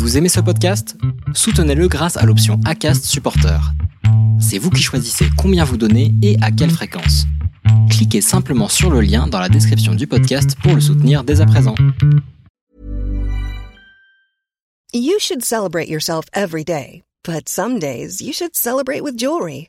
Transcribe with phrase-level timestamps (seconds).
[0.00, 0.96] Vous aimez ce podcast?
[1.34, 3.60] Soutenez-le grâce à l'option ACAST Supporter.
[4.40, 7.26] C'est vous qui choisissez combien vous donnez et à quelle fréquence.
[7.90, 11.46] Cliquez simplement sur le lien dans la description du podcast pour le soutenir dès à
[11.46, 11.74] présent.
[14.94, 19.68] You should celebrate yourself every day, but some days you should celebrate with jewelry.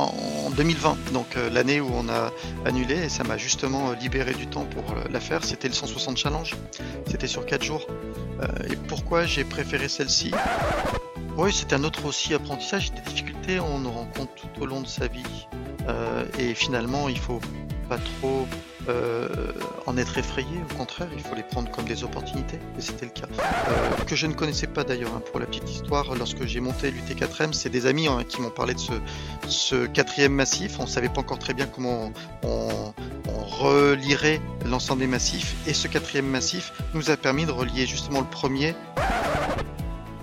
[0.00, 2.32] En 2020, donc euh, l'année où on a
[2.64, 5.74] annulé, et ça m'a justement euh, libéré du temps pour euh, la faire, c'était le
[5.74, 6.54] 160 Challenge.
[7.06, 7.86] C'était sur 4 jours.
[8.70, 10.32] Et pourquoi j'ai préféré celle-ci?
[11.36, 12.92] Oui, c'est un autre aussi apprentissage.
[12.92, 15.46] Des difficultés, on en rencontre tout au long de sa vie.
[16.38, 17.40] Et finalement, il faut
[17.90, 18.46] pas trop
[18.88, 19.28] euh,
[19.86, 20.48] en être effrayé.
[20.70, 22.58] Au contraire, il faut les prendre comme des opportunités.
[22.78, 23.26] Et c'était le cas.
[23.40, 25.14] Euh, que je ne connaissais pas d'ailleurs.
[25.14, 28.50] hein, pour la petite histoire, lorsque j'ai monté l'UT4M, c'est des amis hein, qui m'ont
[28.50, 28.92] parlé de ce,
[29.48, 30.78] ce quatrième massif.
[30.78, 32.92] On savait pas encore très bien comment on,
[33.28, 35.54] on relirait l'ensemble des massifs.
[35.66, 38.74] Et ce quatrième massif nous a permis de relier justement le premier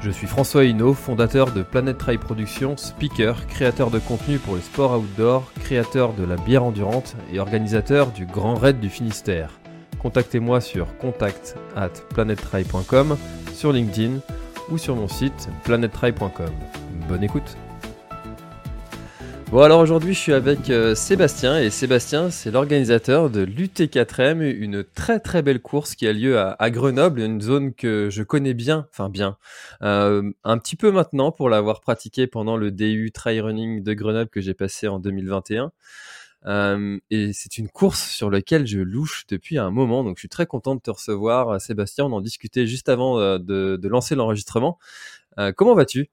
[0.00, 4.62] Je suis François Hinault, fondateur de Planet Trail Productions, speaker, créateur de contenu pour les
[4.62, 9.50] sports outdoor, créateur de la bière endurante et organisateur du Grand Raid du Finistère.
[9.98, 11.90] Contactez-moi sur contact at
[13.52, 14.18] sur LinkedIn
[14.70, 16.52] ou sur mon site planettrail.com.
[17.08, 17.56] Bonne écoute
[19.52, 24.82] Bon alors aujourd'hui je suis avec euh, Sébastien et Sébastien c'est l'organisateur de l'UT4M, une
[24.82, 28.88] très très belle course qui a lieu à, Grenoble, une zone que je connais bien,
[28.90, 29.38] enfin bien,
[29.82, 34.30] euh, un petit peu maintenant pour l'avoir pratiqué pendant le DU Trail Running de Grenoble
[34.30, 35.70] que j'ai passé en 2021.
[36.46, 40.28] Euh, et c'est une course sur laquelle je louche depuis un moment, donc je suis
[40.28, 43.38] très content de te recevoir Sébastien, on en discutait juste avant de,
[43.76, 44.78] de lancer l'enregistrement.
[45.54, 46.10] Comment vas-tu?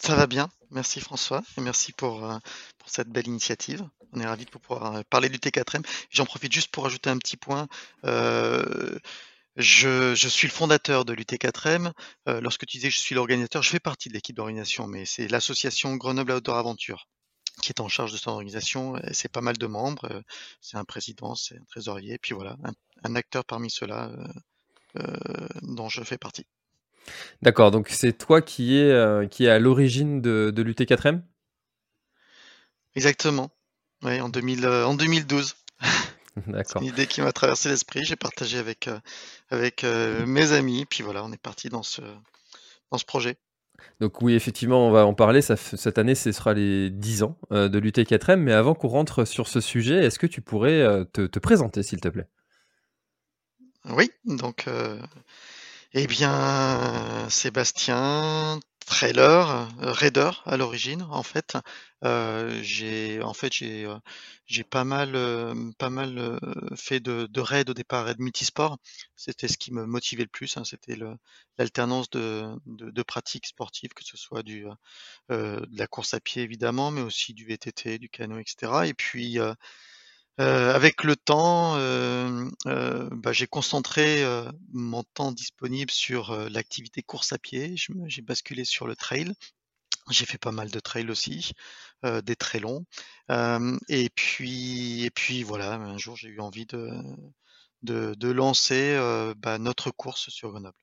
[0.00, 2.38] Ça va bien, merci François, et merci pour, euh,
[2.78, 3.88] pour cette belle initiative.
[4.12, 5.84] On est ravis de pouvoir euh, parler du T4M.
[6.10, 7.68] J'en profite juste pour ajouter un petit point.
[8.04, 8.98] Euh,
[9.56, 11.92] je, suis le fondateur de l'UT4M.
[12.28, 15.04] Euh, lorsque tu disais que je suis l'organisateur, je fais partie de l'équipe d'organisation, mais
[15.04, 17.08] c'est l'association Grenoble Outdoor Aventure
[17.60, 18.94] qui est en charge de son organisation.
[19.10, 20.22] C'est pas mal de membres.
[20.60, 22.56] C'est un président, c'est un trésorier, puis voilà,
[23.02, 24.12] un, acteur parmi ceux-là
[25.62, 26.46] dont je fais partie.
[27.42, 31.22] D'accord, donc c'est toi qui est, euh, qui est à l'origine de, de l'UT4M
[32.94, 33.50] Exactement.
[34.02, 35.54] Oui, en, 2000, euh, en 2012.
[36.34, 36.82] C'est D'accord.
[36.82, 38.04] une idée qui m'a traversé l'esprit.
[38.04, 39.00] J'ai partagé avec, euh,
[39.50, 40.86] avec mes amis.
[40.86, 42.00] Puis voilà, on est parti dans ce,
[42.92, 43.36] dans ce projet.
[43.98, 45.42] Donc oui, effectivement, on va en parler.
[45.42, 48.36] Ça cette année, ce sera les 10 ans de l'UT4M.
[48.36, 52.00] Mais avant qu'on rentre sur ce sujet, est-ce que tu pourrais te, te présenter, s'il
[52.00, 52.28] te plaît?
[53.90, 55.00] Oui, donc, euh,
[55.94, 59.48] eh bien, Sébastien, trailer,
[59.80, 61.56] euh, raider à l'origine, en fait.
[62.04, 63.96] Euh, j'ai, en fait, j'ai, euh,
[64.46, 65.12] j'ai pas mal,
[65.78, 66.38] pas mal
[66.76, 68.78] fait de, de raids au départ de multisport.
[69.16, 70.56] C'était ce qui me motivait le plus.
[70.56, 70.96] hein, c'était
[71.58, 74.66] l'alternance de, de, pratiques sportives, que ce soit du,
[75.30, 78.86] de la course à pied évidemment, mais aussi du VTT, du canot, etc.
[78.86, 79.38] Et puis,
[80.40, 87.02] euh, avec le temps, euh, euh, bah, j'ai concentré euh, mon temps disponible sur l'activité
[87.02, 87.74] course à pied.
[88.06, 89.32] J'ai basculé sur le trail.
[90.10, 91.52] J'ai fait pas mal de trails aussi,
[92.04, 92.86] des très longs.
[93.88, 96.90] Et puis, et puis voilà, un jour j'ai eu envie de,
[97.82, 98.98] de, lancer
[99.38, 100.76] bah, notre course sur Grenoble.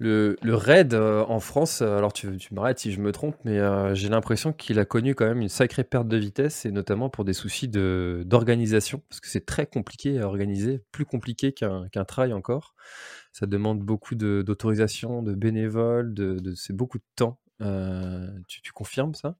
[0.00, 3.34] Le, le raid euh, en France, euh, alors tu, tu m'arrêtes si je me trompe,
[3.44, 6.70] mais euh, j'ai l'impression qu'il a connu quand même une sacrée perte de vitesse, et
[6.70, 11.52] notamment pour des soucis de, d'organisation, parce que c'est très compliqué à organiser, plus compliqué
[11.52, 12.74] qu'un, qu'un trail encore.
[13.32, 17.40] Ça demande beaucoup d'autorisation, de bénévoles, de, c'est beaucoup de temps.
[18.46, 19.36] Tu, tu confirmes ça?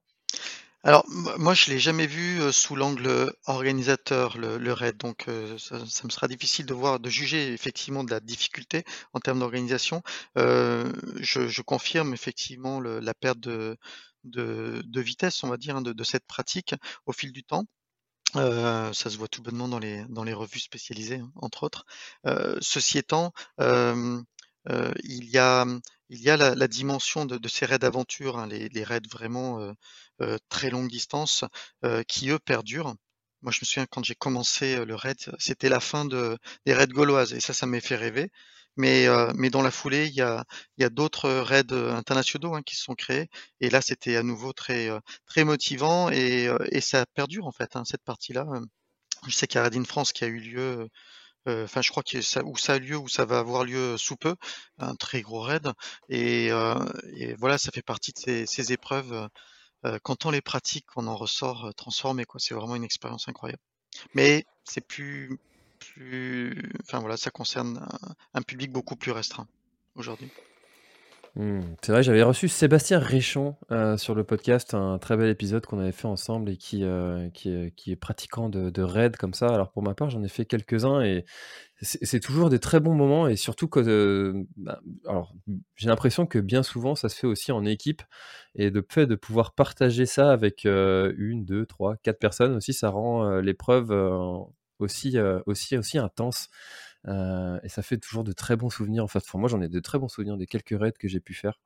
[0.83, 5.25] Alors, moi, je l'ai jamais vu sous l'angle organisateur, le, raid, donc
[5.57, 10.01] ça, me sera difficile de voir, de juger effectivement de la difficulté en termes d'organisation.
[10.35, 13.77] Je, confirme effectivement la perte de,
[14.95, 16.73] vitesse, on va dire, hein, de, cette pratique
[17.05, 17.65] au fil du temps.
[18.33, 21.85] ça se voit tout bonnement dans les, dans les revues spécialisées, hein, entre autres.
[22.61, 25.65] ceci étant, il y a,
[26.09, 29.73] il y a la, dimension de, ces raids d'aventure, hein, les, les, raids vraiment
[30.49, 31.45] très longue distance,
[32.07, 32.95] qui eux perdurent.
[33.41, 36.87] Moi, je me souviens quand j'ai commencé le raid, c'était la fin de, des raids
[36.87, 38.29] gauloises, et ça, ça m'a fait rêver.
[38.75, 40.45] Mais, mais dans la foulée, il y a,
[40.77, 43.29] y a d'autres raids internationaux hein, qui se sont créés,
[43.61, 44.89] et là, c'était à nouveau très,
[45.25, 48.45] très motivant, et, et ça perdure en fait, hein, cette partie-là.
[49.27, 50.87] Je sais qu'il y a Raid in France qui a eu lieu
[51.47, 54.15] enfin je crois que ça, où ça a lieu, où ça va avoir lieu sous
[54.15, 54.35] peu,
[54.77, 55.71] un très gros raid.
[56.09, 56.47] Et,
[57.15, 59.27] et voilà, ça fait partie de ces, ces épreuves
[60.03, 62.25] quand on les pratique, on en ressort transformé.
[62.25, 62.39] Quoi.
[62.39, 63.61] C'est vraiment une expérience incroyable.
[64.13, 65.39] Mais c'est plus,
[65.79, 67.87] plus, enfin voilà, ça concerne
[68.33, 69.47] un, public beaucoup plus restreint
[69.95, 70.29] aujourd'hui.
[71.35, 71.61] Mmh.
[71.81, 73.55] C'est vrai, j'avais reçu Sébastien Réchon
[73.97, 76.83] sur le podcast, un très bel épisode qu'on avait fait ensemble et qui,
[77.33, 79.47] qui, est, pratiquant de, de raid comme ça.
[79.47, 81.25] Alors pour ma part, j'en ai fait quelques-uns et
[81.81, 85.33] c'est toujours des très bons moments et surtout que bah, alors
[85.75, 88.01] j'ai l'impression que bien souvent ça se fait aussi en équipe
[88.55, 92.89] et de fait de pouvoir partager ça avec une, deux, trois, quatre personnes aussi, ça
[92.89, 93.91] rend l'épreuve
[94.79, 96.49] aussi, aussi, aussi intense.
[97.07, 99.03] Et ça fait toujours de très bons souvenirs.
[99.03, 101.33] En fait, moi j'en ai de très bons souvenirs des quelques raids que j'ai pu
[101.33, 101.59] faire.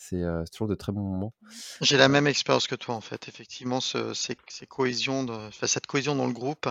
[0.00, 1.34] C'est toujours de très bons moments.
[1.80, 3.26] J'ai la même expérience que toi, en fait.
[3.26, 4.36] Effectivement, ce, ces,
[4.68, 6.68] cohésions cette cohésion dans le groupe,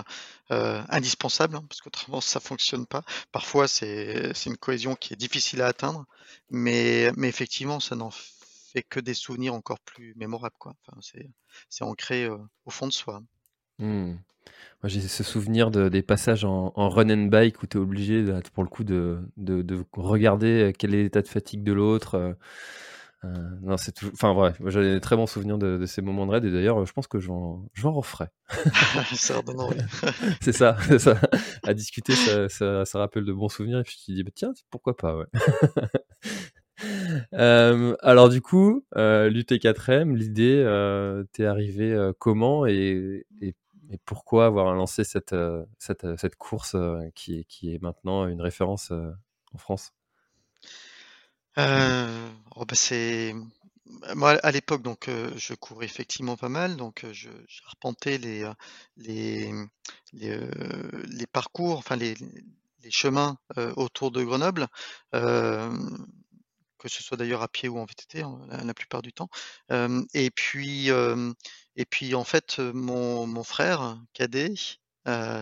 [0.52, 3.04] euh, indispensable, hein, parce qu'autrement, ça fonctionne pas.
[3.34, 6.06] Parfois, c'est une cohésion qui est difficile à atteindre,
[6.50, 10.56] mais, effectivement, ça n'en fait que des souvenirs encore plus mémorables.
[10.62, 13.22] Enfin, c'est ancré au fond de soi.
[13.80, 14.14] Mmh.
[14.84, 18.24] Moi, j'ai ce souvenir de, des passages en, run and bike où tu es obligé,
[18.54, 22.36] pour le coup, de, de, de, regarder quel est l'état de fatigue de l'autre.
[23.26, 23.30] Euh,
[23.64, 24.14] non, c'est toujours.
[24.14, 26.94] Enfin, bref, j'ai des très bons souvenirs de, ces moments de raid et d'ailleurs, je
[26.94, 28.28] pense que j'en, referai.
[30.42, 31.20] c'est ça, c'est ça.
[31.64, 34.54] À discuter, ça, ça, rappelle de bons souvenirs et puis tu te dis, bah, tiens,
[34.70, 35.26] pourquoi pas, ouais.
[37.34, 43.56] Euh, alors, du coup, euh, l'UT4M, l'idée, euh, t'es arrivé comment et, et,
[43.92, 45.36] et, pourquoi avoir lancé cette,
[45.78, 46.76] cette, cette course
[47.16, 49.94] qui, qui est maintenant une référence en France?
[51.58, 53.34] Euh, oh, bah, c'est
[54.16, 58.46] moi à l'époque donc je courais effectivement pas mal donc je j'arpentais les,
[58.98, 59.54] les,
[60.14, 62.16] les, parcours, enfin les
[62.84, 63.38] les chemins,
[63.76, 64.68] autour de Grenoble,
[65.12, 69.30] que ce soit d'ailleurs à pied ou en VTT, hein, la plupart du temps.
[69.70, 70.90] et puis,
[71.78, 74.54] et puis en fait, mon mon frère cadet,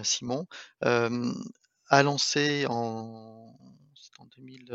[0.04, 0.48] Simon,
[0.82, 3.58] a lancé en
[4.20, 4.74] en 2000,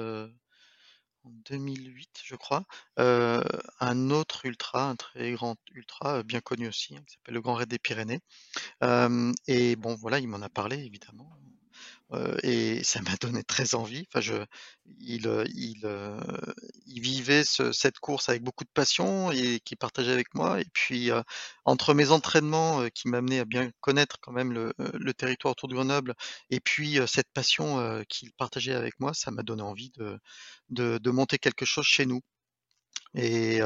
[1.24, 2.64] en 2008, je crois,
[2.96, 7.54] un autre ultra, un très grand ultra, bien connu aussi, hein, qui s'appelle le Grand
[7.54, 8.20] Raid des Pyrénées.
[9.46, 11.30] et bon, voilà, il m'en a parlé évidemment
[12.42, 14.06] et ça m'a donné très envie.
[14.08, 14.34] Enfin, je,
[14.98, 15.88] il, il,
[16.86, 20.60] il vivait cette course avec beaucoup de passion et qui partageait avec moi.
[20.60, 21.10] Et puis,
[21.64, 26.14] entre mes entraînements qui m'amenaient à bien connaître quand même le, territoire autour de Grenoble,
[26.50, 30.18] et puis cette passion qu'il partageait avec moi, ça m'a donné envie de,
[30.70, 32.20] de, de, monter quelque chose chez nous.
[33.14, 33.60] Et,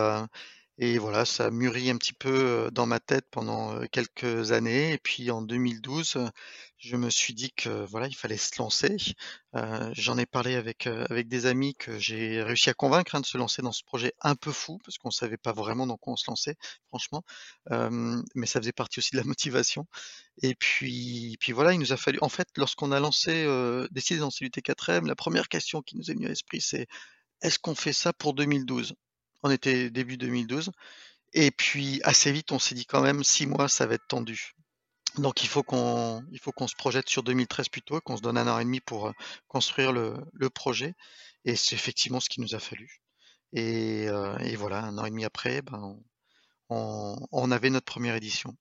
[0.78, 4.92] et voilà, ça mûrit un petit peu dans ma tête pendant quelques années.
[4.92, 6.18] Et puis en 2012,
[6.78, 8.96] je me suis dit que voilà, il fallait se lancer.
[9.92, 13.38] J'en ai parlé avec, avec des amis que j'ai réussi à convaincre hein, de se
[13.38, 16.14] lancer dans ce projet un peu fou, parce qu'on ne savait pas vraiment dans quoi
[16.14, 16.56] on se lançait,
[16.88, 17.22] franchement.
[17.70, 19.86] mais ça faisait partie aussi de la motivation.
[20.42, 22.18] Et puis, puis voilà, il nous a fallu.
[22.20, 23.46] En fait, lorsqu'on a lancé,
[23.92, 26.88] décidé de lancer l'UT4M, la première question qui nous est venue à l'esprit, c'est
[27.42, 28.94] est-ce qu'on fait ça pour 2012
[29.44, 30.72] on était début 2012.
[31.34, 34.54] Et puis assez vite, on s'est dit quand même six mois, ça va être tendu.
[35.18, 36.22] Donc il faut qu'on
[36.66, 39.12] se projette sur 2013 plutôt, qu'on se donne un an et demi pour euh,
[39.48, 40.94] construire le, projet.
[41.44, 43.00] Et c'est effectivement ce qu'il nous a fallu.
[43.52, 45.96] Et, euh, voilà, un an et demi après, ben,
[46.70, 48.56] on avait notre première édition.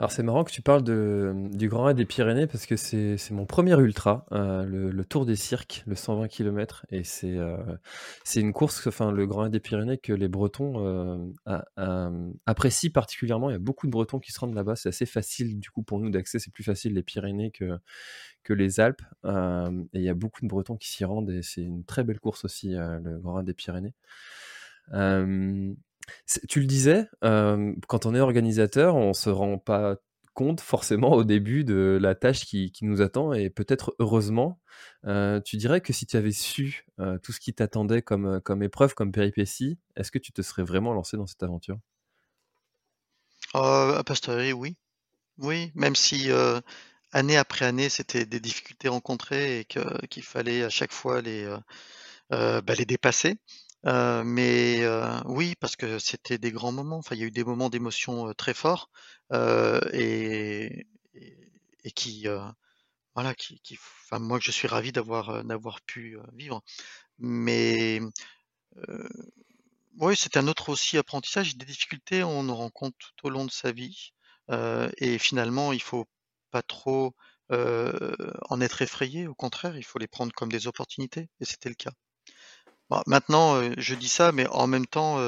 [0.00, 3.44] Alors c'est marrant que tu parles du Grand Raid des Pyrénées parce que c'est mon
[3.44, 6.86] premier ultra, euh, le, Tour des Cirques, le 120 km.
[6.88, 7.58] Et c'est euh,
[8.24, 10.82] c'est une course, enfin le Grand Raid des Pyrénées que les Bretons
[11.46, 13.50] euh, apprécient particulièrement.
[13.50, 14.74] Il y a beaucoup de Bretons qui se rendent là-bas.
[14.74, 16.38] C'est assez facile du coup pour nous d'accès.
[16.38, 17.78] C'est plus facile les Pyrénées que,
[18.42, 19.02] que les Alpes.
[19.26, 19.28] et
[19.92, 22.46] il y a beaucoup de Bretons qui s'y rendent et c'est une très belle course
[22.46, 23.92] aussi, le Grand Raid des Pyrénées.
[26.48, 29.96] Tu le disais, quand on est organisateur, on se rend pas
[30.34, 34.60] compte forcément au début de la tâche qui, nous attend et peut-être heureusement.
[35.44, 36.86] tu dirais que si tu avais su
[37.22, 41.16] tout ce qui t'attendait comme, épreuve, comme péripétie, est-ce que tu te serais vraiment lancé
[41.16, 41.78] dans cette aventure?
[43.54, 44.76] A posteriori, oui.
[45.38, 46.30] Oui, même si
[47.12, 49.64] année après année, c'était des difficultés rencontrées et
[50.08, 51.54] qu'il fallait à chaque fois les,
[52.30, 53.38] bah, les dépasser.
[53.84, 54.84] Mais
[55.26, 56.98] oui, parce que c'était des grands moments.
[56.98, 58.90] Enfin, il y a eu des moments d'émotion très forts
[59.92, 60.86] et,
[61.84, 62.26] et, qui,
[63.14, 63.60] voilà, qui,
[64.04, 66.62] enfin, moi, je suis ravi d'avoir d'avoir pu vivre.
[67.18, 68.00] Mais
[69.98, 71.56] oui, c'est un autre aussi apprentissage.
[71.56, 74.12] Des difficultés, on en rencontre tout au long de sa vie.
[74.98, 76.06] et finalement, il faut
[76.50, 77.14] pas trop
[77.50, 79.26] en être effrayé.
[79.26, 81.28] Au contraire, il faut les prendre comme des opportunités.
[81.40, 81.92] Et c'était le cas.
[82.90, 85.18] Bah, maintenant, je dis ça, mais en même temps,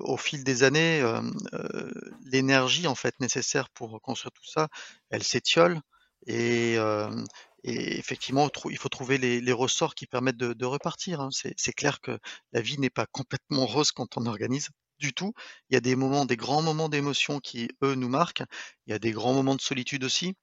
[0.00, 1.02] au fil des années,
[2.24, 4.68] l'énergie en fait nécessaire pour construire tout ça,
[5.10, 5.80] elle s'étiole
[6.26, 6.76] et,
[7.64, 11.20] et effectivement, il faut trouver les, ressorts qui permettent de, repartir.
[11.20, 11.28] Hein.
[11.32, 12.18] C'est clair que
[12.52, 15.32] la vie n'est pas complètement rose quand on organise du tout.
[15.70, 18.42] Il y a des moments, des grands moments d'émotion qui, eux, nous marquent.
[18.86, 20.34] Il y a des grands moments de solitude aussi.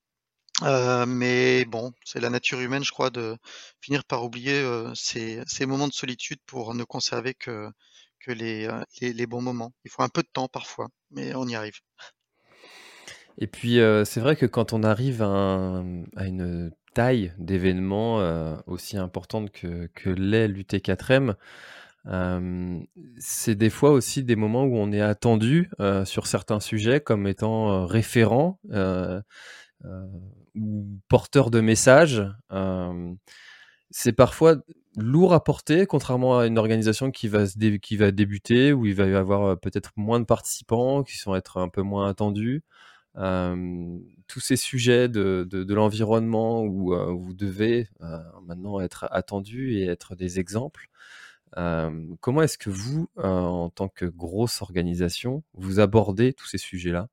[0.63, 3.37] Euh, mais bon, c'est la nature humaine, je crois, de
[3.81, 7.69] finir par oublier euh, ces, moments de solitude pour ne conserver que,
[8.29, 9.73] euh, les, bons moments.
[9.85, 11.79] Il faut un peu de temps parfois, mais on y arrive.
[13.37, 15.81] Et puis, c'est vrai que quand on arrive à,
[16.17, 18.17] à une taille d'événement
[18.67, 21.35] aussi importante que, que l'est l'UT4M,
[23.17, 25.71] c'est des fois aussi des moments où on est attendu
[26.03, 28.59] sur certains sujets comme étant référent
[30.59, 32.23] ou porteur de messages.
[33.91, 34.57] c'est parfois
[34.97, 37.45] lourd à porter, contrairement à une organisation qui va,
[37.81, 41.57] qui va débuter, où il va y avoir peut-être moins de participants, qui sont être
[41.57, 42.63] un peu moins attendus.
[43.15, 47.87] tous ces sujets de, de, l'environnement où vous devez
[48.43, 50.89] maintenant être attendu et être des exemples.
[52.19, 57.09] comment est-ce que vous, en tant que grosse organisation, vous abordez tous ces sujets-là?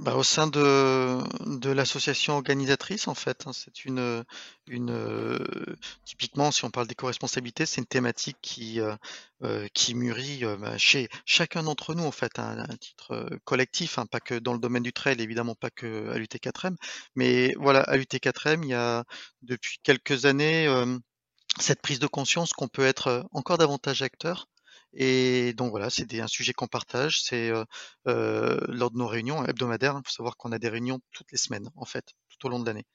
[0.00, 4.24] Bah, au sein de l'association organisatrice, en fait, hein, c'est une,
[4.66, 5.38] une,
[6.04, 8.80] typiquement, si on parle d'éco-responsabilité, c'est une thématique qui,
[9.72, 14.20] qui mûrit, bah, chez chacun d'entre nous, en fait, à un titre, collectif, hein, pas
[14.20, 16.76] que dans le domaine du trail, évidemment pas que à l'UT4M.
[17.14, 19.04] Mais voilà, à l'UT4M, il y a
[19.42, 20.66] depuis quelques années,
[21.60, 24.48] cette prise de conscience qu'on peut être, encore davantage acteur
[24.94, 27.22] et donc voilà, c'est un sujet qu'on partage.
[27.22, 27.50] C'est
[28.04, 29.96] lors de nos réunions hebdomadaires.
[29.98, 32.60] Il faut savoir qu'on a des réunions toutes les semaines, en fait, tout au long
[32.60, 32.86] de l'année.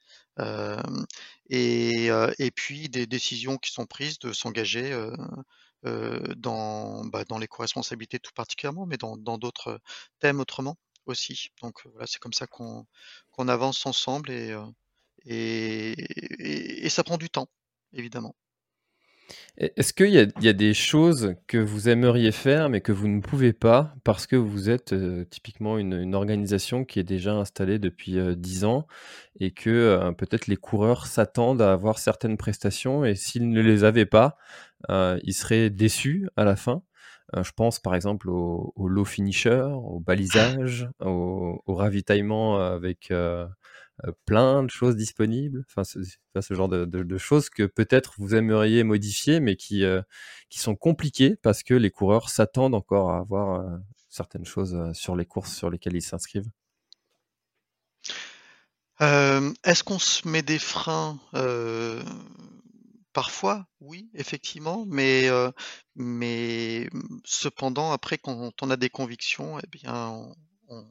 [1.49, 4.91] et, et, puis des décisions qui sont prises de s'engager
[5.83, 9.79] dans, bah, dans l'éco-responsabilité tout particulièrement, mais dans d'autres
[10.19, 11.49] thèmes autrement aussi.
[11.61, 12.85] Donc voilà, c'est comme ça qu'on
[13.47, 14.31] avance ensemble
[15.25, 17.49] et ça prend du temps,
[17.93, 18.35] évidemment.
[19.57, 23.51] Est-ce qu'il y, a des choses que vous aimeriez faire mais que vous ne pouvez
[23.51, 28.63] pas parce que vous êtes euh, typiquement une, organisation qui est déjà installée depuis 10
[28.63, 28.87] euh, ans
[29.39, 33.83] et que euh, peut-être les coureurs s'attendent à avoir certaines prestations et s'ils ne les
[33.83, 34.37] avaient pas,
[34.89, 36.81] ils seraient déçus à la fin?
[37.35, 43.45] Je pense par exemple au, low finisher, au balisage, au, ravitaillement avec euh,
[44.25, 49.55] plein de choses disponibles Enfin, ce, genre de, choses que peut-être vous aimeriez modifier, mais
[49.55, 50.01] qui, euh,
[50.49, 53.77] qui sont compliquées parce que les coureurs s'attendent encore à avoir euh,
[54.09, 56.49] certaines choses sur les courses sur lesquelles ils s'inscrivent.
[58.99, 61.19] Est-ce qu'on se met des freins
[63.13, 65.29] Parfois, oui, effectivement, mais,
[65.95, 66.89] mais
[67.23, 70.33] cependant, après, quand on a des convictions, eh bien,
[70.67, 70.85] on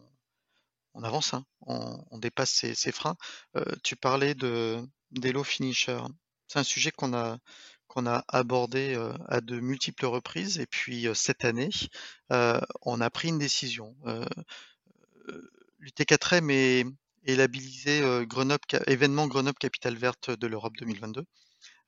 [1.02, 3.16] avance, hein, on, dépasse ces, freins.
[3.56, 6.02] Euh, tu parlais de low finishers.
[6.48, 7.38] C'est un sujet qu'on a,
[8.28, 10.58] abordé euh, à de multiples reprises.
[10.58, 11.70] Et puis euh, cette année,
[12.82, 13.94] on a pris une décision.
[15.80, 16.84] L'UT4M est,
[17.36, 18.02] labellisé
[18.86, 21.24] événement Grenoble Capitale Verte de l'Europe 2022.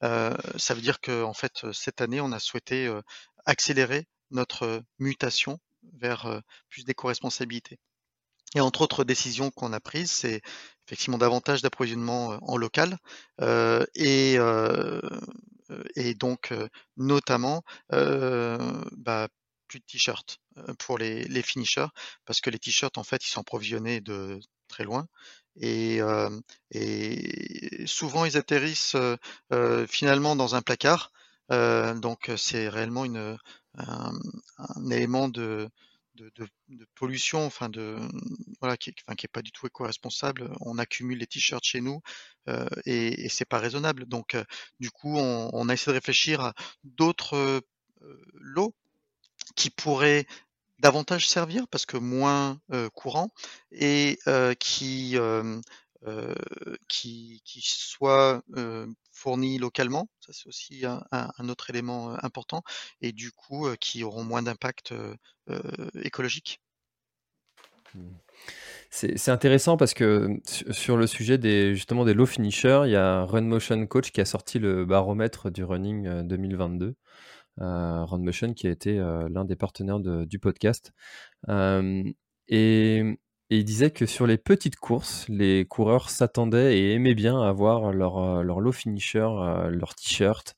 [0.03, 2.93] ça veut dire que fait cette année, on a souhaité
[3.47, 5.59] accélérer notre mutation
[5.95, 7.79] vers plus d'éco-responsabilité.
[8.55, 10.41] Et entre autres décisions qu'on a prises, c'est
[10.87, 12.99] effectivement davantage d'approvisionnement en local
[13.95, 14.39] et,
[15.95, 16.53] et donc
[16.97, 19.29] notamment bah,
[19.69, 20.39] plus de t-shirts
[20.81, 21.87] pour les, les, finishers
[22.25, 25.07] parce que les t-shirts en fait ils sont approvisionnés de très loin.
[25.61, 26.01] Et,
[26.73, 28.97] et souvent ils atterrissent
[29.87, 31.13] finalement dans un placard.
[31.51, 33.39] Donc c'est réellement une,
[33.79, 34.13] un,
[34.59, 35.71] un élément de,
[36.37, 37.97] de, pollution, enfin de
[38.61, 40.53] voilà, qui, enfin, qui est pas du tout éco-responsable.
[40.61, 42.01] On accumule les t-shirts chez nous
[42.49, 44.07] euh, et, et c'est pas raisonnable.
[44.07, 44.45] Donc, euh,
[44.79, 47.61] du coup, on, a essayé de réfléchir à d'autres euh,
[48.35, 48.75] lots
[49.57, 50.27] qui pourraient
[50.79, 52.59] davantage servir parce que moins
[52.95, 53.31] courant
[53.71, 54.19] et
[54.59, 55.19] qui
[56.07, 56.35] euh,
[56.89, 62.63] qui, qui soit euh, fournis localement, ça c'est aussi un, autre élément euh, important,
[63.01, 64.95] et du coup qui auront moins d'impact
[66.03, 66.61] écologique.
[67.95, 68.09] Mmh.
[68.91, 73.25] C'est intéressant parce que sur le sujet des justement des low finishers, il y a
[73.25, 76.97] Run Motion Coach qui a sorti le baromètre du running 2022.
[77.61, 80.93] Euh, Run Motion qui a été l'un des partenaires du podcast.
[81.49, 82.03] Euh,
[82.49, 83.19] et
[83.51, 87.93] et il disait que sur les petites courses, les coureurs s'attendaient et aimaient bien avoir
[87.93, 90.55] leur, euh, leur low finisher, euh, leur t-shirt,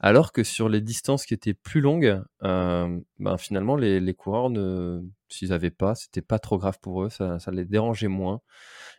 [0.00, 4.48] alors que sur les distances qui étaient plus longues, euh, ben finalement, les, les coureurs,
[4.48, 8.40] ne, s'ils n'avaient pas, c'était pas trop grave pour eux, ça, ça les dérangeait moins.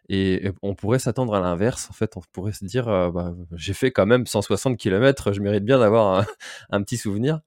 [0.10, 1.90] Et, on pourrait s'attendre à l'inverse.
[1.90, 5.66] En fait, on pourrait se dire, bah, j'ai fait quand même 160 km, je mérite
[5.66, 6.26] bien d'avoir un,
[6.72, 7.42] un, petit souvenir.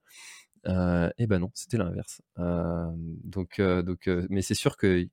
[0.67, 2.21] Euh, et ben non, c'était l'inverse.
[2.39, 5.07] Euh, donc, euh, donc, mais c'est sûr que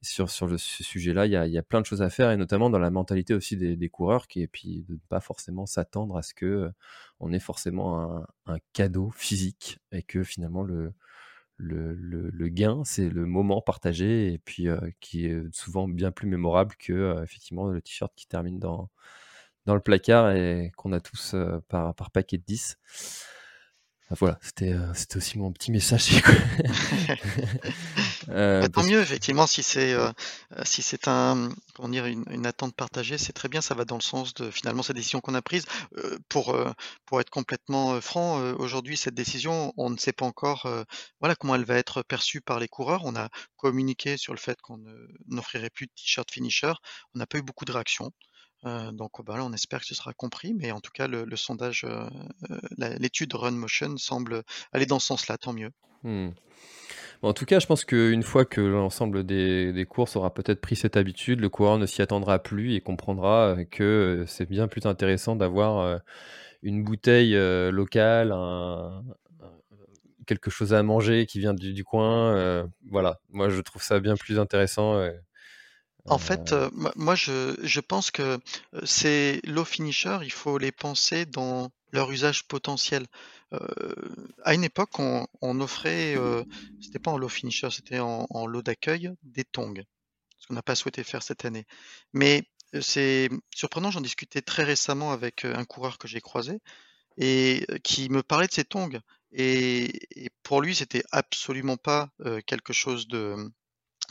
[0.00, 2.70] sur, sur le, ce sujet-là, il y a, plein de choses à faire, et notamment
[2.70, 6.22] dans la mentalité aussi des, coureurs, qui, et puis de ne pas forcément s'attendre à
[6.22, 6.70] ce que
[7.20, 10.92] on ait forcément un, cadeau physique, et que finalement le,
[11.56, 14.68] le, le, le gain, c'est le moment partagé, et puis
[15.00, 18.90] qui est souvent bien plus mémorable que effectivement le t-shirt qui termine dans,
[19.66, 21.34] dans le placard et qu'on a tous
[21.68, 22.78] par, par paquet de 10.
[24.12, 26.10] Ah, voilà, c'était euh, c'était aussi mon petit message.
[28.28, 30.10] euh, bah, tant mieux, effectivement, si c'est euh,
[30.64, 33.62] si c'est un comment dire une, une attente partagée, c'est très bien.
[33.62, 35.64] Ça va dans le sens de finalement cette décision qu'on a prise.
[35.96, 36.54] Euh, pour
[37.06, 40.68] pour être complètement franc, aujourd'hui cette décision, on ne sait pas encore
[41.20, 43.00] voilà comment elle va être perçue par les coureurs.
[43.04, 44.78] On a communiqué sur le fait qu'on
[45.28, 46.74] n'offrirait plus de t-shirt finisher.
[47.14, 48.12] On n'a pas eu beaucoup de réactions.
[48.64, 51.36] Euh, donc bah, là, on espère que ce sera compris, mais en tout cas, le,
[51.36, 52.08] sondage, euh,
[52.50, 54.42] euh l'étude Run Motion semble
[54.72, 55.70] aller dans ce sens-là, tant mieux.
[56.04, 56.32] Bon,
[57.22, 60.96] en tout cas, je pense qu'une fois que l'ensemble des, courses aura peut-être pris cette
[60.96, 66.00] habitude, le coureur ne s'y attendra plus et comprendra que c'est bien plus intéressant d'avoir
[66.62, 67.34] une bouteille
[67.70, 68.34] locale,
[70.26, 72.68] quelque chose à manger qui vient du coin.
[72.90, 75.00] voilà, moi je trouve ça bien plus intéressant.
[76.06, 78.38] En fait, euh, moi je je pense que,
[78.84, 83.06] ces low finishers, il faut les penser dans leur usage potentiel.
[84.44, 86.16] À une époque, on on offrait,
[86.80, 89.82] c'était pas en low finisher, c'était en en lot d'accueil, des tongs.
[90.38, 91.66] Ce qu'on n'a pas souhaité faire cette année.
[92.12, 92.42] Mais,
[92.80, 96.58] c'est surprenant, j'en discutais très récemment avec, un coureur que j'ai croisé
[97.18, 98.98] et qui me parlait de ces tongs
[99.32, 99.90] et
[100.24, 102.10] et pour lui, c'était absolument pas,
[102.46, 103.36] quelque chose de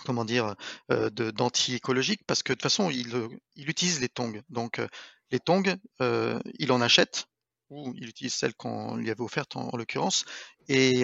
[0.06, 0.56] comment dire,
[0.92, 4.42] euh, d'anti-écologique parce que de toute façon, il, euh, il utilise les tongs.
[4.50, 4.88] Donc, euh,
[5.32, 7.26] les tongs, euh, il en achète
[7.70, 10.26] ou il utilise celles qu'on lui avait offertes en, l'occurrence
[10.68, 11.04] et,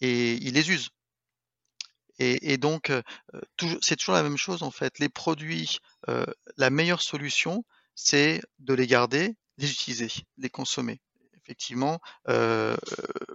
[0.00, 0.90] il les use.
[2.20, 2.92] Et, donc,
[3.80, 4.98] c'est toujours la même chose en fait.
[4.98, 5.78] Les produits,
[6.58, 11.00] la meilleure solution, c'est de les garder, les utiliser, les consommer.
[11.42, 12.00] Effectivement,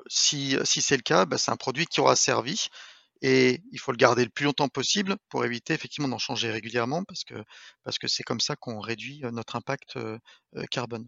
[0.08, 2.68] si, si c'est le cas, bah, c'est un produit qui aura servi
[3.24, 7.04] et il faut le garder le plus longtemps possible pour éviter effectivement d'en changer régulièrement
[7.06, 7.36] parce que
[7.84, 9.98] parce que c'est comme ça qu'on réduit notre impact
[10.70, 11.08] carbone.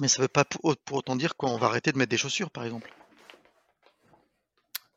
[0.00, 2.50] Mais ça ne veut pas pour, autant dire qu'on va arrêter de mettre des chaussures,
[2.50, 2.92] par exemple.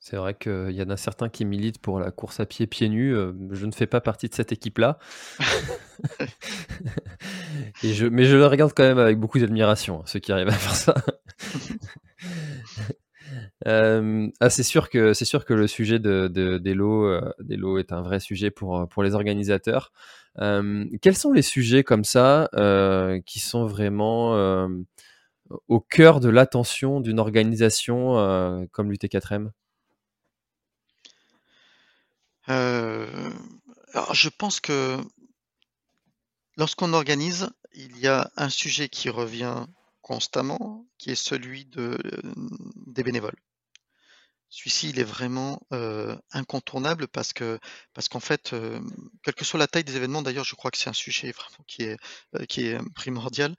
[0.01, 2.89] C'est vrai qu'il y en a certains qui militent pour la course à pied pieds
[2.89, 3.15] nus.
[3.51, 4.97] Je ne fais pas partie de cette équipe-là.
[7.83, 10.47] Et je, mais je le regarde quand même avec beaucoup d'admiration, hein, ceux qui arrivent
[10.47, 10.95] à faire ça.
[13.67, 17.33] Euh, ah, c'est sûr que c'est sûr que le sujet de, de des lots, euh,
[17.39, 19.91] des lots est un vrai sujet pour pour les organisateurs.
[20.39, 24.67] Euh, quels sont les sujets comme ça euh, qui sont vraiment euh,
[25.67, 29.51] au cœur de l'attention d'une organisation euh, comme l'UT4M
[33.93, 34.97] alors je pense que
[36.57, 39.65] lorsqu'on organise, il y a un sujet qui revient
[40.01, 41.97] constamment, qui est celui de,
[42.87, 43.37] des bénévoles.
[44.49, 45.62] Celui-ci, il est vraiment
[46.31, 47.59] incontournable parce que
[47.93, 48.55] parce qu'en fait,
[49.23, 51.63] quelle que soit la taille des événements, d'ailleurs, je crois que c'est un sujet vraiment
[51.67, 51.97] qui est
[52.47, 53.55] qui est primordial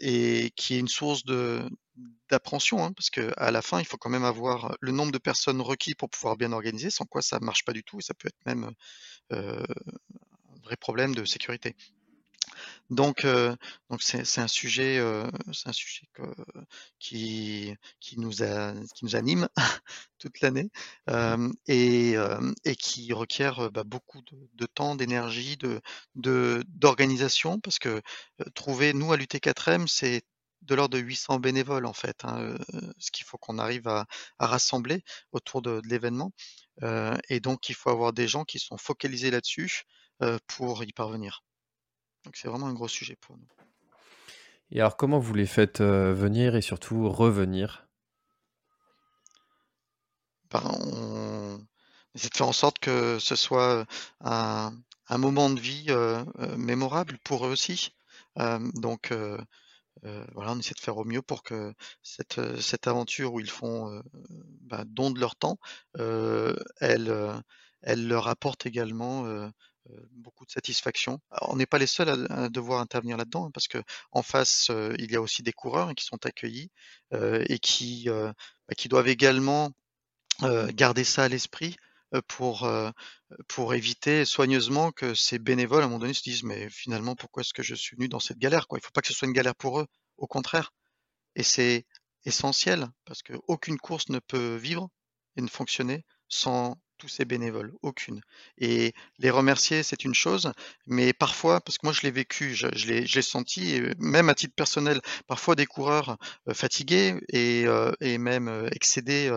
[0.00, 1.62] et qui est une source de
[2.30, 5.18] d'appréhension, hein, parce que à la fin, il faut quand même avoir le nombre de
[5.18, 8.14] personnes requis pour pouvoir bien organiser, sans quoi ça marche pas du tout et ça
[8.14, 8.70] peut être même
[9.32, 11.74] un vrai problème de sécurité.
[12.90, 13.54] Donc, euh,
[13.88, 16.22] donc c'est, un sujet, euh, c'est un sujet que,
[16.98, 19.48] qui, qui nous a, qui nous anime
[20.18, 20.70] toute l'année
[21.08, 25.80] euh, et, euh, et qui requiert bah, beaucoup de, de temps, d'énergie, de,
[26.16, 28.02] de, d'organisation, parce que
[28.54, 30.22] trouver nous à l'UT4M, c'est
[30.62, 32.56] de l'ordre de 800 bénévoles en fait, hein,
[32.98, 34.06] ce qu'il faut qu'on arrive à,
[34.38, 36.32] à rassembler autour de, de l'événement.
[37.28, 39.84] Et donc, il faut avoir des gens qui sont focalisés là-dessus
[40.48, 41.42] pour y parvenir.
[42.24, 43.46] Donc c'est vraiment un gros sujet pour nous.
[44.72, 47.88] Et alors, comment vous les faites euh, venir et surtout revenir?
[50.50, 51.60] Ben, on
[52.14, 53.86] essaie de faire en sorte que ce soit
[54.20, 54.72] un,
[55.08, 57.92] un moment de vie euh, euh, mémorable pour eux aussi.
[58.38, 59.38] Euh, donc euh,
[60.04, 63.40] euh, voilà, on essaie de faire au mieux pour que cette, euh, cette aventure où
[63.40, 64.02] ils font euh,
[64.62, 65.58] ben, don de leur temps,
[65.98, 67.34] euh, elle, euh,
[67.82, 69.50] elle leur apporte également euh, euh,
[70.12, 71.20] beaucoup de satisfaction.
[71.42, 73.78] On n'est pas les seuls à, devoir intervenir là-dedans, hein, parce que
[74.12, 76.70] en face, euh, il y a aussi des coureurs hein, qui sont accueillis
[77.12, 78.32] euh, et qui, euh,
[78.68, 79.72] bah, qui doivent également
[80.42, 81.76] euh, garder ça à l'esprit
[82.14, 82.90] euh, pour, euh,
[83.48, 87.42] pour éviter soigneusement que ces bénévoles, à un moment donné, se disent mais finalement, pourquoi
[87.42, 88.78] est-ce que je suis venu dans cette galère quoi?
[88.78, 90.72] Il ne faut pas que ce soit une galère pour eux, au contraire.
[91.36, 91.86] Et c'est
[92.24, 94.88] essentiel parce qu'aucune course ne peut vivre
[95.36, 98.20] et ne fonctionner sans tous ces bénévoles, aucune.
[98.58, 100.52] Et les remercier, c'est une chose,
[100.86, 105.00] mais parfois, parce que moi je l'ai vécu, je, l'ai senti, même à titre personnel,
[105.26, 109.30] parfois des coureurs euh, fatigués et, euh, même euh, excédés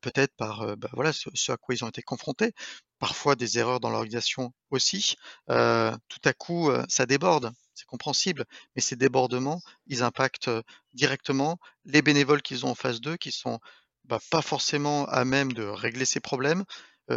[0.00, 2.52] peut-être par bah, voilà, ce, à quoi ils ont été confrontés,
[2.98, 5.16] parfois des erreurs dans l'organisation aussi,
[5.48, 10.50] tout à coup ça déborde, c'est compréhensible, mais ces débordements, ils impactent
[10.94, 13.60] directement les bénévoles qu'ils ont en face d'eux, qui sont
[14.04, 16.64] bah, pas forcément à même de régler ces problèmes,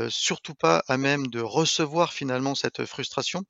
[0.10, 3.44] surtout pas à même de recevoir finalement cette frustration.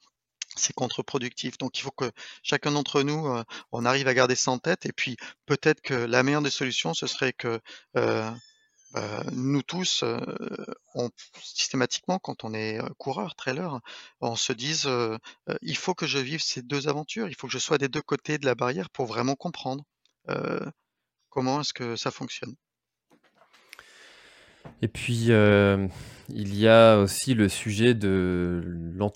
[0.55, 1.57] C'est contre-productif.
[1.57, 2.11] Donc il faut que
[2.43, 4.85] chacun d'entre nous, euh, on arrive à garder ça en tête.
[4.85, 7.59] Et puis peut-être que la meilleure des solutions, ce serait que
[7.97, 8.31] euh,
[8.93, 10.17] bah, nous tous, euh,
[11.41, 13.81] systématiquement, quand on est euh, coureur, trailer,
[14.21, 15.17] on se dise, euh,
[15.49, 17.89] euh, il faut que je vive ces deux aventures, il faut que je sois des
[17.89, 19.83] deux côtés de la barrière pour vraiment comprendre
[20.29, 20.65] euh,
[21.29, 22.55] comment est-ce que ça fonctionne.
[24.81, 25.87] Et puis, euh,
[26.29, 28.61] il y a aussi le sujet de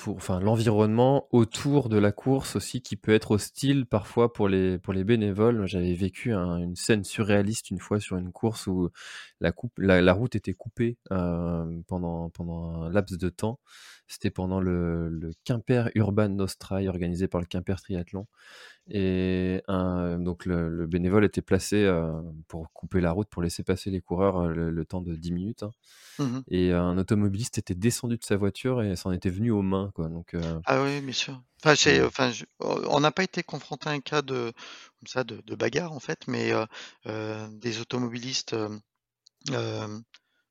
[0.08, 4.94] enfin, l'environnement autour de la course aussi qui peut être hostile parfois pour les, pour
[4.94, 5.66] les bénévoles.
[5.68, 8.90] J'avais vécu un- une scène surréaliste une fois sur une course où
[9.42, 13.60] la, coupe, la, la route était coupée euh, pendant, pendant un laps de temps.
[14.08, 18.26] C'était pendant le, le Quimper Urban Nostrail organisé par le Quimper Triathlon.
[18.90, 22.12] Et un, donc le, le bénévole était placé euh,
[22.48, 25.32] pour couper la route, pour laisser passer les coureurs euh, le, le temps de 10
[25.32, 25.64] minutes.
[25.64, 25.72] hein.
[26.20, 26.44] Mhm.
[26.50, 29.92] Et un automobiliste était descendu de sa voiture et s'en était venu aux mains.
[29.96, 30.10] Quoi.
[30.10, 31.42] Donc, euh, Ah oui, bien sûr.
[31.66, 34.54] Enfin, je- on n'a pas été confronté à un cas de,
[35.00, 36.66] comme ça, de, de bagarre en fait, mais euh,
[37.08, 38.56] euh, des automobilistes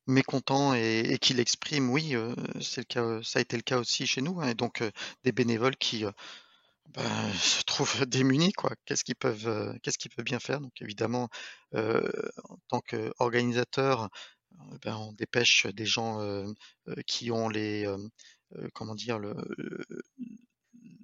[0.07, 2.13] mécontents et, et qui l'expriment, oui,
[2.61, 4.83] c'est le cas, ça a été le cas aussi chez nous, hein, et donc
[5.23, 6.03] des bénévoles qui
[6.95, 8.71] ben, se trouvent démunis, quoi.
[8.85, 10.61] Qu'est-ce qu'ils peuvent, euh, qu'est-ce qu'ils peuvent bien faire?
[10.61, 11.29] Donc évidemment,
[11.75, 12.01] euh,
[12.49, 14.09] en tant qu'organisateur,
[14.83, 16.45] ben, on dépêche des gens euh,
[16.87, 17.97] euh, qui ont les, euh,
[18.73, 19.19] comment dire,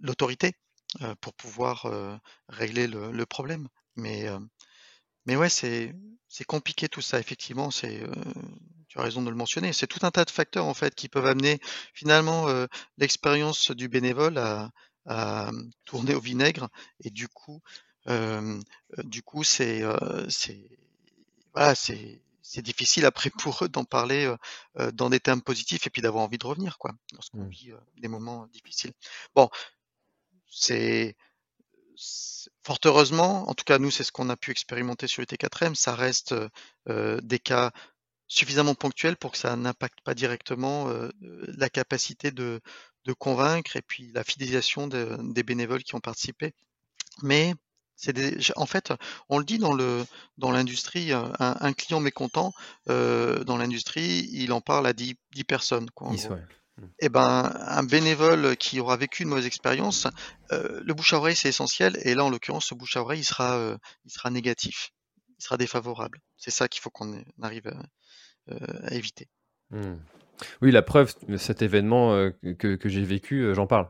[0.02, 0.54] l'autorité
[1.20, 3.68] pour pouvoir régler le, problème.
[3.98, 4.28] Mais,
[5.26, 5.94] mais ouais, c'est,
[6.48, 7.70] compliqué tout ça, effectivement.
[7.70, 8.02] C'est,
[8.88, 9.74] tu as raison de le mentionner.
[9.74, 11.60] C'est tout un tas de facteurs en fait qui peuvent amener
[11.94, 12.48] finalement
[12.98, 15.52] l'expérience du bénévole à,
[15.84, 16.70] tourner au vinaigre.
[17.04, 17.62] Et du coup,
[18.08, 19.84] du coup, c'est,
[21.54, 24.32] voilà, c'est, c'est difficile après pour eux d'en parler
[24.78, 27.50] euh, dans des termes positifs et puis d'avoir envie de revenir, quoi, lorsqu'on Mm.
[27.50, 28.94] vit euh, des moments difficiles.
[29.34, 29.50] Bon,
[30.48, 31.16] c'est
[32.64, 35.76] fort heureusement, en tout cas nous, c'est ce qu'on a pu expérimenter sur le T4M,
[35.76, 36.36] ça reste
[36.90, 37.72] euh, des cas
[38.28, 40.90] suffisamment ponctuels pour que ça n'impacte pas directement
[41.22, 42.60] la capacité de,
[43.06, 46.54] de convaincre et puis la fidélisation de- des bénévoles qui ont participé.
[47.22, 47.54] Mais
[48.14, 48.94] des, en fait,
[49.30, 50.06] on le dit dans le
[50.38, 52.54] dans l'industrie, euh, un, un client mécontent
[52.90, 56.18] euh, dans l'industrie, il en parle à 10, 10 personnes, quoi, ouais.
[56.78, 56.86] Mm.
[57.00, 60.08] Eh ben, un bénévole qui aura vécu une mauvaise expérience,
[60.52, 61.98] euh, le bouche à oreille c'est essentiel.
[62.04, 64.92] Et là, en l'occurrence, ce bouche à oreille, il sera, euh, il sera négatif,
[65.40, 66.20] il sera défavorable.
[66.36, 69.30] C'est ça qu'il faut qu'on arrive à, à éviter.
[69.70, 69.96] Mm.
[70.62, 72.30] Oui, la preuve, cet événement
[72.60, 73.90] que, que j'ai vécu, j'en parle.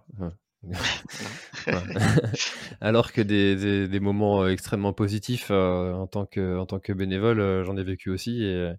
[2.82, 7.78] Alors que des, moments euh, extrêmement positifs euh, en, tant que, en bénévole, euh, j'en
[7.78, 8.44] ai vécu aussi.
[8.44, 8.72] Et,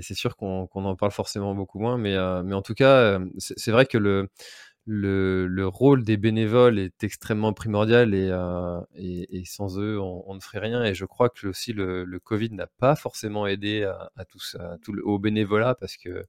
[0.00, 1.98] c'est sûr qu'on en parle forcément beaucoup moins.
[1.98, 4.28] Mais, en tout cas, c'est vrai que le,
[4.86, 10.84] le, rôle des bénévoles est extrêmement primordial et, sans eux, on, ne ferait rien.
[10.84, 14.40] Et je crois que aussi le, Covid n'a pas forcément aidé à, tout
[15.04, 16.26] au bénévolat parce que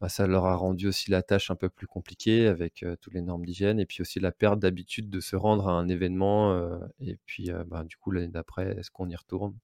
[0.00, 3.22] bah, ça leur a rendu aussi la tâche un peu plus compliquée avec toutes les
[3.22, 6.78] normes d'hygiène et puis aussi la perte d'habitude de se rendre à un événement.
[7.00, 9.54] et puis, bah, du coup, l'année d'après, est-ce qu'on y retourne?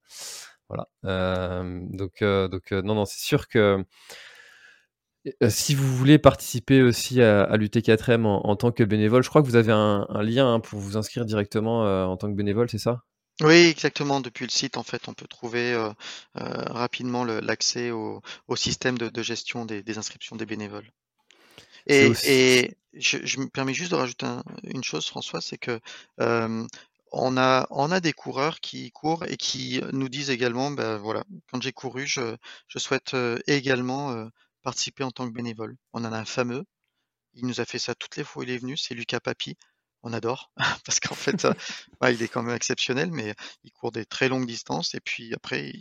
[0.69, 0.87] Voilà.
[1.03, 3.85] donc, donc non, non, c'est sûr que
[5.49, 9.55] si vous voulez participer aussi à, l'UT4M en, tant que bénévole, je crois que vous
[9.55, 13.03] avez un, lien hein, pour vous inscrire directement en tant que bénévole, c'est ça?
[13.43, 14.21] Oui, exactement.
[14.21, 15.89] Depuis le site, en fait, on peut trouver euh,
[16.37, 18.21] euh, rapidement l'accès au,
[18.55, 20.89] système de, gestion des, inscriptions des bénévoles.
[21.87, 24.27] Et, je, me permets juste de rajouter
[24.63, 25.79] une chose, François, c'est que
[26.19, 26.65] euh,
[27.11, 31.23] on a, on a des coureurs qui courent et qui nous disent également, ben voilà,
[31.51, 32.35] quand j'ai couru, je,
[32.67, 33.15] je souhaite
[33.47, 34.29] également
[34.61, 35.75] participer en tant que bénévole.
[35.93, 36.65] On en a un fameux,
[37.33, 39.57] il nous a fait ça toutes les fois où il est venu, c'est Lucas Papi
[40.03, 40.51] on adore
[40.85, 41.53] parce qu'en fait, euh,
[42.11, 45.73] il est quand même exceptionnel, mais il court des très longues distances et puis après,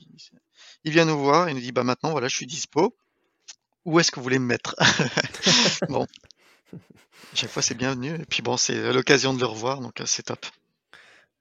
[0.85, 2.96] il, vient nous voir et nous dit bah maintenant voilà, je suis dispo.
[3.85, 4.76] Où est-ce que vous voulez me mettre?
[5.88, 6.06] Bon,
[7.35, 10.22] chaque fois c'est bienvenu et puis bon, c'est l'occasion de le revoir, donc euh, c'est
[10.22, 10.46] top.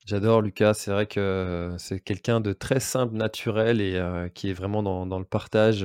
[0.07, 4.53] J'adore Lucas, c'est vrai que c'est quelqu'un de très simple, naturel et euh, qui est
[4.53, 5.81] vraiment dans, le partage.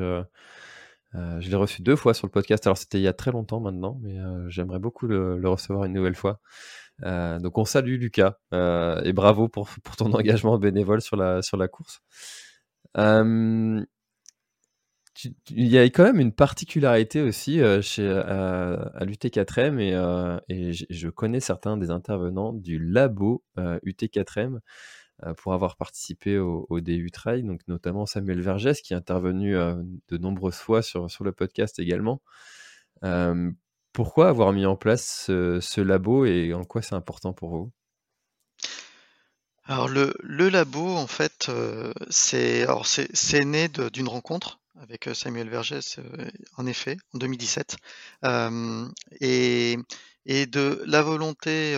[1.13, 2.67] je l'ai reçu deux fois sur le podcast.
[2.67, 4.17] Alors c'était il y a très longtemps maintenant, mais
[4.49, 6.41] j'aimerais beaucoup le, recevoir une nouvelle fois.
[7.05, 12.01] Euh, donc on salue Lucas euh, et bravo pour, ton engagement bénévole sur la, course.
[12.97, 13.85] Euh,
[15.51, 21.79] il y a quand même une particularité aussi chez, à l'UT4M et, je connais certains
[21.79, 24.59] des intervenants du labo UT4M
[25.39, 30.57] pour avoir participé au, DU Trail, donc notamment Samuel Vergès qui est intervenu de nombreuses
[30.57, 32.21] fois sur le podcast également.
[33.97, 37.73] Pourquoi avoir mis en place ce, labo et en quoi c'est important pour vous?
[39.65, 42.67] Alors le, labo, en fait, euh, c'est
[43.47, 47.79] né d'une rencontre avec euh, Samuel Vergès, euh, en effet, en 2017,
[49.23, 49.79] et,
[50.27, 51.75] de la volonté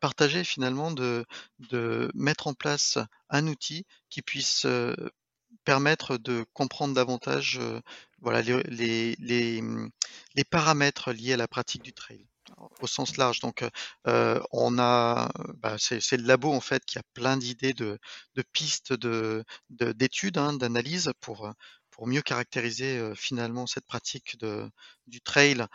[0.00, 1.26] partagée finalement de,
[1.70, 2.96] de mettre en place
[3.28, 4.66] un outil qui puisse
[5.64, 7.60] permettre de comprendre davantage
[8.22, 9.90] voilà, les, les, mmh,
[10.36, 12.26] les, paramètres liés à la pratique du trail
[12.80, 13.40] au sens large.
[13.40, 13.64] Donc,
[14.04, 17.98] on a, bah, c'est le labo en fait qui a plein d'idées de,
[18.34, 21.52] de, pistes de d'études, hein, d'analyses pour
[21.90, 24.66] pour mieux caractériser finalement cette pratique de,
[25.06, 25.66] du trail,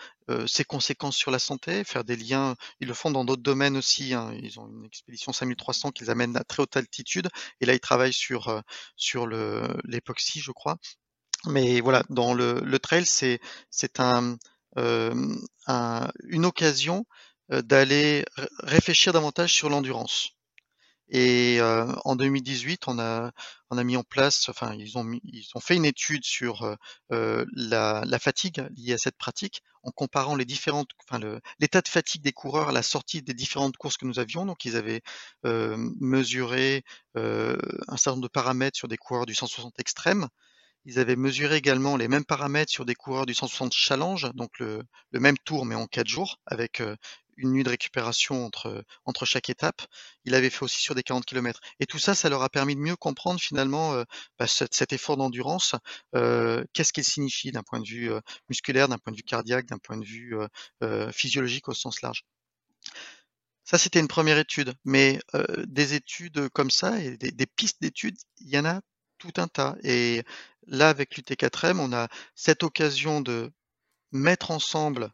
[0.47, 2.55] ses conséquences sur la santé, faire des liens.
[2.79, 4.13] Ils le font dans d'autres domaines aussi.
[4.15, 4.33] Hein.
[4.41, 7.29] Ils ont une expédition 5300 qu'ils amènent à très haute altitude.
[7.61, 8.63] Et là, ils travaillent sur,
[8.95, 10.79] sur l'époxy, je crois.
[11.45, 13.39] Mais voilà, dans le, trail, c'est
[13.99, 14.37] un,
[14.75, 17.05] une occasion
[17.49, 18.25] d'aller
[18.59, 20.31] réfléchir davantage sur l'endurance.
[21.09, 23.31] Et en 2018, on a,
[23.71, 25.19] mis en place, enfin, ils ont,
[25.61, 26.75] fait une étude sur
[27.09, 31.21] la, la, fatigue liée à cette pratique en comparant les différentes, enfin,
[31.59, 34.45] l'état de fatigue des coureurs à la sortie des différentes courses que nous avions.
[34.45, 35.01] Donc, ils avaient
[35.45, 36.83] mesuré
[37.15, 40.27] un certain nombre de paramètres sur des coureurs du 160 extrême.
[40.87, 44.83] Ils avaient mesuré également les mêmes paramètres sur des coureurs du 160 challenge, donc le,
[45.11, 46.81] même tour mais en quatre jours, avec
[47.37, 49.81] une nuit de récupération entre, entre chaque étape.
[50.25, 51.59] Il avait fait aussi sur des 40 km.
[51.79, 54.03] Et tout ça, ça leur a permis de mieux comprendre finalement euh,
[54.37, 55.75] bah, cet, effort d'endurance,
[56.15, 58.19] euh, qu'est-ce qu'il signifie d'un point de vue euh,
[58.49, 60.35] musculaire, d'un point de vue cardiaque, d'un point de vue
[61.11, 62.23] physiologique au sens large?
[63.63, 65.19] Ça, c'était une première étude, mais
[65.65, 68.79] des études comme ça et des, pistes d'études, il y en a
[69.17, 69.75] tout un tas.
[69.83, 70.23] Et
[70.67, 73.51] là, avec l'UT4M, on a cette occasion de
[74.11, 75.11] mettre ensemble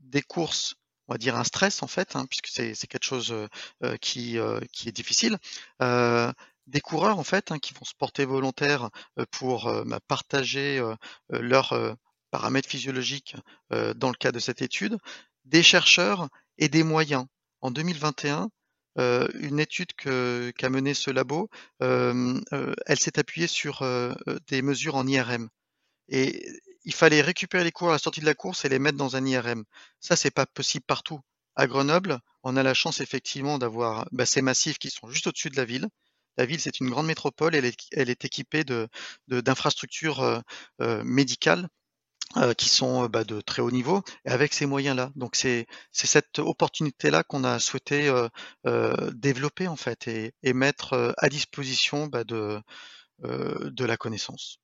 [0.00, 0.76] des courses,
[1.08, 3.34] on va dire un stress en fait, hein, puisque c'est quelque chose
[4.00, 5.38] qui, est difficile.
[5.80, 8.90] des coureurs en fait hein, qui vont se porter volontaires
[9.30, 10.82] pour bah, partager
[11.28, 11.96] leurs
[12.30, 13.36] paramètres physiologiques
[13.70, 14.98] dans le cadre de cette étude,
[15.44, 17.26] des chercheurs et des moyens.
[17.62, 18.50] En 2021,
[18.96, 23.86] une étude qu'a menée ce labo, elle s'est appuyée sur
[24.48, 25.48] des mesures en IRM.
[26.08, 26.46] Et
[26.84, 29.16] il fallait récupérer les coureurs à la sortie de la course et les mettre dans
[29.16, 29.64] un IRM.
[30.00, 31.20] Ça, c'est pas possible partout.
[31.56, 35.50] À Grenoble, on a la chance effectivement d'avoir bah, ces massifs qui sont juste au-dessus
[35.50, 35.88] de la ville.
[36.36, 38.88] La ville, c'est une grande métropole, elle est, elle est équipée de,
[39.28, 40.38] d'infrastructures euh,
[40.82, 41.68] euh, médicales
[42.36, 45.10] euh, qui sont bah, de très haut niveau, et avec ces moyens-là.
[45.16, 48.12] Donc c'est, cette opportunité-là qu'on a souhaité
[49.14, 52.60] développer en fait et, et mettre à disposition bah, de,
[53.22, 54.60] de la connaissance.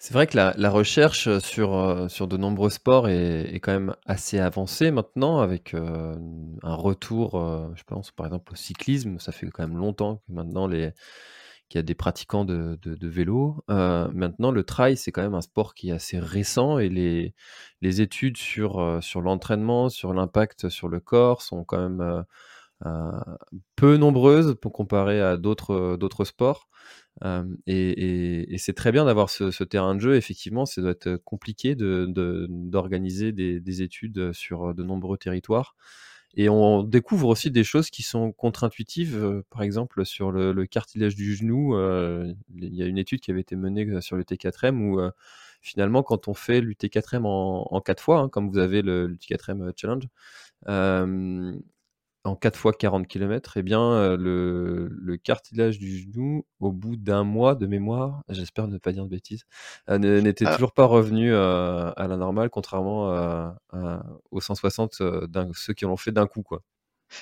[0.00, 4.38] C'est vrai que la, recherche sur, euh, sur de nombreux sports est, quand même assez
[4.38, 6.14] avancée maintenant, avec euh,
[6.62, 9.18] un retour, euh, je pense par exemple au cyclisme.
[9.18, 10.92] Ça fait quand même longtemps que maintenant les,
[11.68, 13.62] qu'il y a des pratiquants de, vélo.
[13.68, 18.36] maintenant, le trail, c'est quand même un sport qui est assez récent et les, études
[18.36, 22.24] sur, sur l'entraînement, sur l'impact sur le corps sont quand même
[23.76, 26.68] peu nombreuses pour comparer à d'autres sports
[27.66, 30.16] et, c'est très bien d'avoir ce, terrain de jeu.
[30.16, 35.76] Effectivement, ça doit être compliqué d'organiser de, des, études sur de nombreux territoires.
[36.38, 39.42] Et on découvre aussi des choses qui sont contre-intuitives.
[39.50, 43.56] par exemple, sur le, cartilage du genou, il y a une étude qui avait été
[43.56, 45.00] menée sur le T4M où
[45.60, 49.72] finalement, quand on fait l'UT4M en, en 4 fois, hein, comme vous avez le, l'UT4M
[49.76, 50.06] Challenge,
[52.28, 57.24] en 4 fois 40 km, eh bien, euh, le, cartilage du genou, au bout d'un
[57.24, 59.44] mois de mémoire, j'espère ne pas dire de bêtises,
[59.90, 60.54] euh, n'était ah.
[60.54, 63.08] toujours pas revenu euh, à la normale, contrairement
[64.30, 65.02] aux 160
[65.54, 66.42] ceux qui l'ont fait d'un coup.
[66.42, 66.62] Quoi.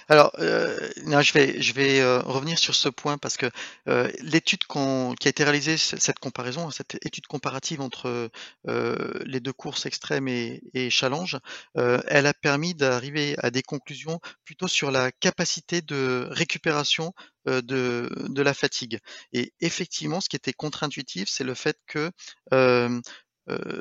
[0.08, 3.50] Alors, euh, je vais, euh, revenir sur ce point parce que
[3.88, 8.30] euh, l'étude qui a été réalisée, cette comparaison, cette étude comparative entre
[8.64, 11.38] les deux courses extrêmes et, challenge,
[11.74, 17.12] elle a permis d'arriver à des conclusions plutôt sur la capacité de récupération
[17.46, 18.98] de la fatigue.
[19.32, 22.10] Et effectivement, ce qui était contre-intuitif, c'est le fait que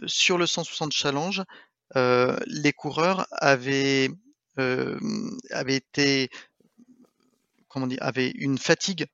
[0.08, 1.44] sur le 160 challenge,
[1.96, 4.10] les coureurs avaient
[4.58, 6.30] avait été,
[7.68, 9.06] comment dire, avait une fatigue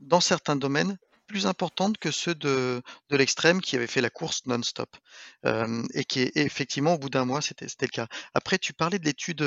[0.00, 4.46] dans certains domaines plus importante que ceux de, de l'extrême qui avait fait la course
[4.46, 4.96] non-stop
[5.44, 8.06] et qui est effectivement au bout d'un mois c'était le cas.
[8.34, 9.44] Après tu parlais de l'étude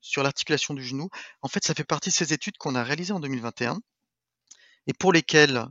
[0.00, 1.08] sur l'articulation du genou.
[1.42, 3.78] En fait ça fait partie de ces études qu'on a réalisées en 2021
[4.86, 5.66] et pour lesquelles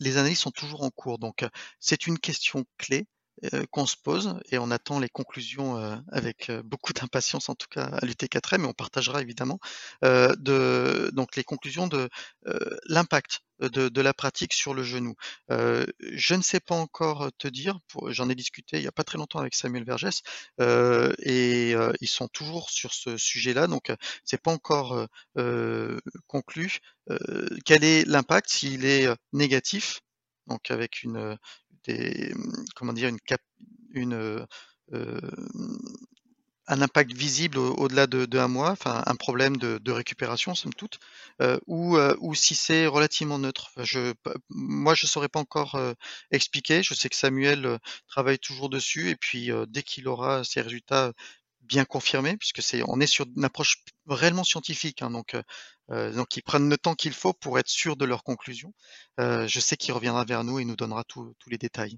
[0.00, 1.18] les analyses sont toujours en cours.
[1.18, 1.46] Donc
[1.80, 3.06] c'est une question clé
[3.70, 7.66] qu'on se pose et on attend les conclusions euh, avec euh, beaucoup d'impatience, en tout
[7.70, 9.58] cas à l'UT4M, mais on partagera évidemment
[10.02, 12.08] de, donc les conclusions de
[12.86, 15.14] l'impact de, la pratique sur le genou.
[15.48, 19.18] je ne sais pas encore te dire, j'en ai discuté il n'y a pas très
[19.18, 20.22] longtemps avec Samuel Vergès,
[20.60, 23.92] et ils sont toujours sur ce sujet-là, donc
[24.24, 25.06] c'est pas encore
[26.26, 26.78] conclu.
[27.64, 30.00] quel est l'impact s'il est négatif
[30.46, 31.38] donc avec une
[31.84, 32.34] des,
[32.76, 33.18] comment dire, une,
[33.94, 34.46] une
[34.92, 35.20] euh,
[36.68, 40.98] un impact visible au-delà de, de, un mois, enfin un problème de, récupération somme toute,
[41.40, 43.70] euh, ou, euh, ou si c'est relativement neutre.
[44.50, 45.92] Moi, je ne saurais pas encore euh,
[46.30, 46.82] expliquer.
[46.82, 51.12] Je sais que Samuel euh, travaille toujours dessus, et puis dès qu'il aura ses résultats
[51.72, 55.34] bien confirmés, puisque c'est, on est sur une approche réellement scientifique, hein, donc
[55.90, 58.74] euh, donc ils prennent le temps qu'il faut pour être sûrs de leurs conclusions.
[59.20, 61.96] Euh, je sais qu'il reviendra vers nous et nous donnera tous les détails.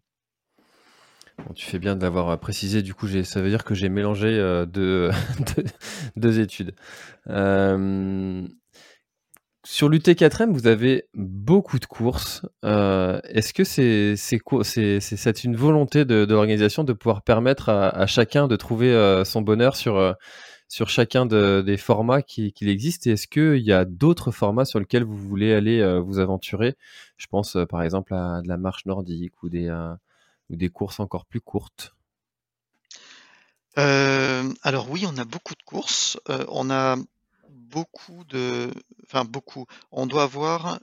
[1.56, 4.64] tu fais bien de l'avoir précisé, du coup ça veut dire que j'ai mélangé euh,
[4.64, 5.10] deux,
[6.16, 6.76] deux, études.
[9.64, 12.42] Sur l'UT4M, vous avez beaucoup de courses.
[12.62, 19.22] Est-ce que c'est une volonté de, l'organisation de pouvoir permettre à, à, chacun de trouver
[19.24, 20.16] son bonheur sur
[20.68, 23.06] sur chacun des formats qui existe?
[23.06, 26.76] Et est-ce qu'il y a d'autres formats sur lesquels vous voulez aller euh, vous aventurer?
[27.16, 29.94] Je pense euh, par exemple à de la marche nordique ou des, euh,
[30.50, 31.94] ou des courses encore plus courtes.
[33.76, 36.18] alors oui, on a beaucoup de courses.
[36.48, 36.96] on a
[37.74, 39.66] beaucoup.
[39.90, 40.78] On doit avoir,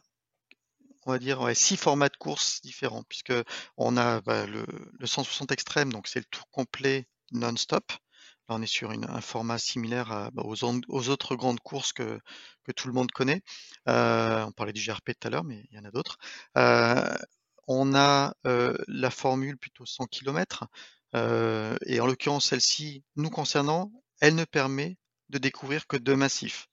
[1.06, 3.34] on va dire, six formats de courses différents, puisque
[3.78, 4.66] on a bah, le,
[5.00, 7.92] le, 160 extrême, donc c'est le tour complet non-stop
[8.52, 12.20] on est sur un format similaire bah, aux, autres grandes courses que,
[12.76, 13.42] tout le monde connaît.
[13.90, 16.18] Euh, on parlait du GRP tout à l'heure, mais il y en a d'autres.
[16.58, 17.14] Euh,
[17.68, 20.66] on a euh, la formule plutôt 100 km,
[21.14, 24.98] et en l'occurrence celle-ci, nous concernant, elle ne permet
[25.30, 26.68] de découvrir que deux massifs.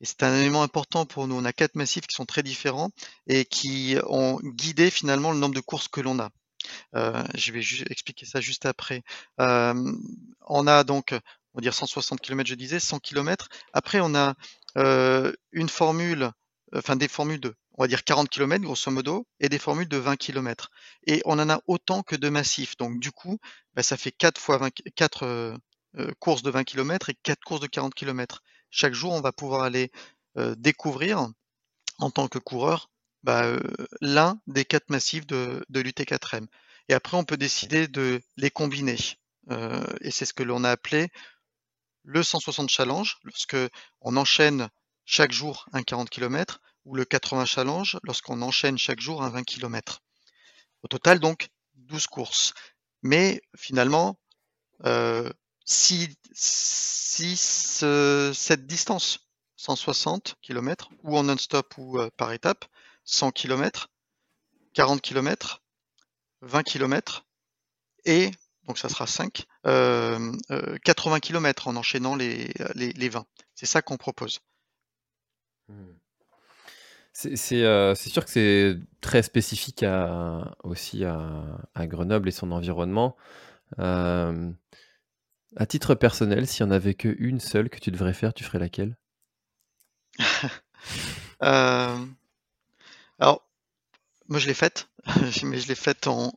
[0.00, 1.34] Et c'est un élément important pour nous.
[1.36, 2.90] On a quatre massifs qui sont très différents
[3.26, 6.30] et qui ont guidé finalement le nombre de courses que l'on a.
[6.94, 9.02] Euh, je vais expliquer ça juste après.
[9.40, 9.92] Euh,
[10.46, 13.48] on a donc, on va dire 160 km, je disais, 100 km.
[13.72, 14.34] Après, on a
[14.76, 16.30] euh, une formule,
[16.74, 19.96] enfin des formules de, on va dire 40 km grosso modo, et des formules de
[19.96, 20.70] 20 km.
[21.06, 22.76] Et on en a autant que de massifs.
[22.76, 23.38] Donc du coup,
[23.74, 25.56] bah, ça fait 4 fois 20, 4
[26.20, 28.42] courses de 20 km et 4 courses de 40 km.
[28.70, 29.90] Chaque jour, on va pouvoir aller
[30.56, 31.28] découvrir
[31.98, 32.90] en tant que coureur
[33.24, 33.56] bah,
[34.00, 36.46] l'un des quatre massifs de, de l'UT4M.
[36.88, 38.96] Et après, on peut décider de les combiner.
[40.00, 41.08] et c'est ce que l'on a appelé
[42.04, 43.56] le 160 challenge, lorsque
[44.00, 44.70] on enchaîne
[45.04, 49.44] chaque jour un 40 km, ou le 80 challenge, lorsqu'on enchaîne chaque jour un 20
[49.44, 50.00] km.
[50.82, 52.54] Au total, donc, 12 courses.
[53.02, 54.18] Mais finalement,
[55.64, 56.16] si,
[57.18, 62.64] si cette distance, 160 km, ou en non-stop ou par étape,
[63.04, 63.88] 100 km,
[64.74, 65.62] 40 km,
[66.42, 67.26] 20 km,
[68.04, 68.30] et
[68.66, 73.26] donc ça sera 5, 80 km en enchaînant les, les, 20.
[73.54, 74.40] C'est ça qu'on propose.
[75.68, 75.74] Mmh.
[77.24, 83.16] Euh, c'est sûr que c'est très spécifique à, aussi à, Grenoble et son environnement.
[83.80, 84.52] Euh,
[85.56, 88.58] à titre personnel, s'il n'y en avait qu'une seule que tu devrais faire, tu ferais
[88.58, 88.96] laquelle?
[91.42, 92.06] Euh,
[93.18, 93.48] Alors,
[94.28, 94.88] moi je l'ai faite,
[95.44, 96.32] mais je l'ai faite en,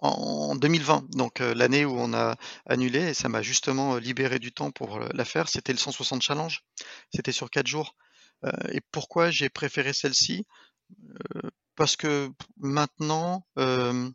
[0.00, 2.36] en 2020, donc l'année où on a
[2.66, 5.48] annulé, et ça m'a justement libéré du temps pour la faire.
[5.48, 6.64] C'était le 160 challenge.
[7.14, 7.96] C'était sur 4 jours.
[8.44, 10.46] Euh, et pourquoi j'ai préféré celle-ci?
[11.36, 14.10] Euh, Parce que maintenant, euh,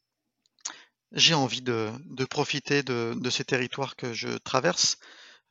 [1.16, 1.92] j'ai envie de,
[2.30, 4.98] profiter de, ces territoires que je traverse.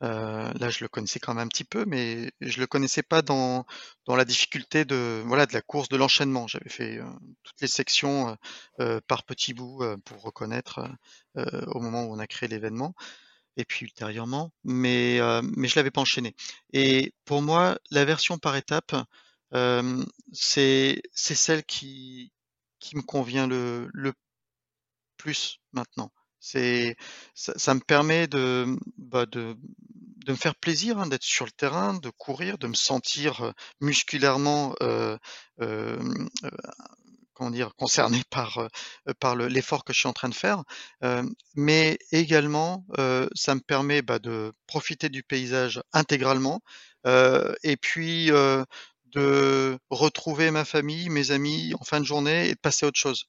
[0.01, 3.65] là, je le connaissais quand même un petit peu, mais je le connaissais pas dans,
[4.05, 6.47] dans la difficulté de voilà de la course de l'enchaînement.
[6.47, 6.99] J'avais fait
[7.43, 8.37] toutes les sections
[9.07, 10.81] par petits bouts pour reconnaître
[11.35, 12.95] au moment où on a créé l'événement
[13.57, 16.35] et puis ultérieurement, mais, euh, mais je l'avais pas enchaîné.
[16.73, 18.95] Et pour moi, la version par étape,
[19.53, 20.03] euh,
[20.33, 22.31] c'est c'est celle qui,
[22.79, 24.13] qui me convient le, le
[25.25, 26.11] plus maintenant.
[26.39, 26.95] C'est
[27.33, 28.67] ça, me permet de,
[28.99, 29.57] bah de,
[30.23, 33.51] de me faire plaisir, hein, d'être sur le terrain, de courir, de me sentir euh,
[33.81, 35.17] musculairement euh,
[35.61, 35.97] euh,
[37.33, 38.69] comment dire, concerné par,
[39.19, 40.63] par l'effort que je suis en train de faire,
[41.55, 42.85] mais également
[43.35, 46.61] ça me permet bah, de profiter du paysage intégralement
[47.05, 52.85] et puis de retrouver ma famille, mes amis en fin de journée et de passer
[52.85, 53.25] à autre chose.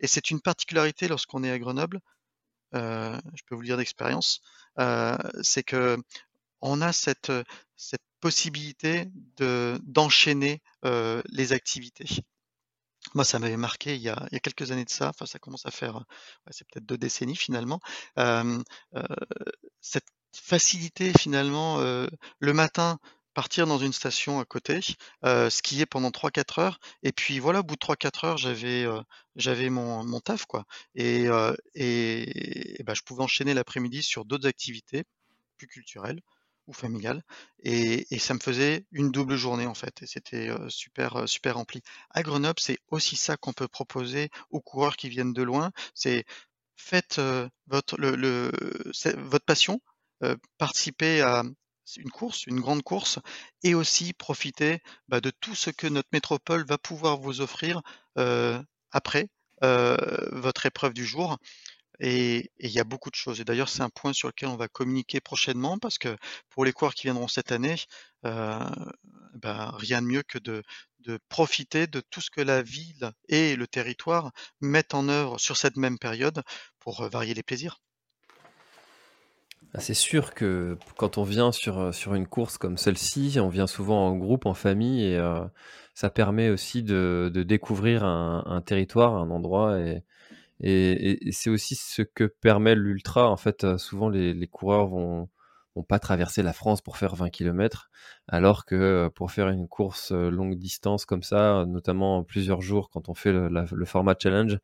[0.00, 2.00] Et c'est une particularité lorsqu'on est à Grenoble,
[2.72, 4.40] je peux vous le dire d'expérience,
[5.42, 5.98] c'est que
[6.62, 7.32] on a cette,
[7.76, 12.06] cette possibilité de d'enchaîner les activités.
[13.14, 15.26] Moi, ça m'avait marqué il y a il y a quelques années de ça, enfin
[15.26, 16.04] ça commence à faire,
[16.50, 17.80] c'est peut-être deux décennies finalement.
[19.80, 22.98] cette facilité finalement, le matin,
[23.34, 24.80] partir dans une station à côté,
[25.50, 30.20] skier pendant 3-4 heures et puis voilà, au bout de 3-4 heures, j'avais, mon mon
[30.20, 30.64] taf quoi
[30.94, 31.26] et
[31.74, 35.04] et bah, je pouvais enchaîner l'après-midi sur d'autres activités
[35.56, 36.20] plus culturelles
[36.66, 37.22] ou familiale
[37.62, 41.82] et, ça me faisait une double journée en fait et c'était super super rempli.
[42.10, 46.24] À Grenoble, c'est aussi ça qu'on peut proposer aux coureurs qui viennent de loin, c'est
[46.76, 47.20] faites
[47.66, 48.50] votre le,
[49.16, 49.80] votre passion,
[50.58, 51.42] participez à
[51.96, 53.18] une course, une grande course,
[53.62, 57.82] et aussi profiter bah, de tout ce que notre métropole va pouvoir vous offrir
[58.92, 59.28] après
[59.60, 61.38] votre épreuve du jour.
[62.00, 63.40] Et il y a beaucoup de choses.
[63.40, 66.16] Et d'ailleurs, c'est un point sur lequel on va communiquer prochainement parce que
[66.48, 67.76] pour les coureurs qui viendront cette année,
[68.22, 70.62] bah, rien de mieux que de,
[71.28, 75.76] profiter de tout ce que la ville et le territoire mettent en œuvre sur cette
[75.76, 76.42] même période
[76.78, 77.80] pour varier les plaisirs.
[79.74, 83.48] Ah, c'est sûr que quand on vient sur, euh, sur une course comme celle-ci, on
[83.48, 85.20] vient souvent en groupe, en famille, et
[85.94, 90.02] ça permet aussi de, découvrir un, territoire, un endroit, et,
[91.32, 93.28] c'est aussi ce que permet l'ultra.
[93.30, 95.28] En fait, euh, souvent les, coureurs vont,
[95.74, 97.90] vont pas traverser la France pour faire 20 km,
[98.28, 102.90] alors que euh, pour faire une course euh, longue distance comme ça, notamment plusieurs jours
[102.90, 104.58] quand on fait le, format challenge,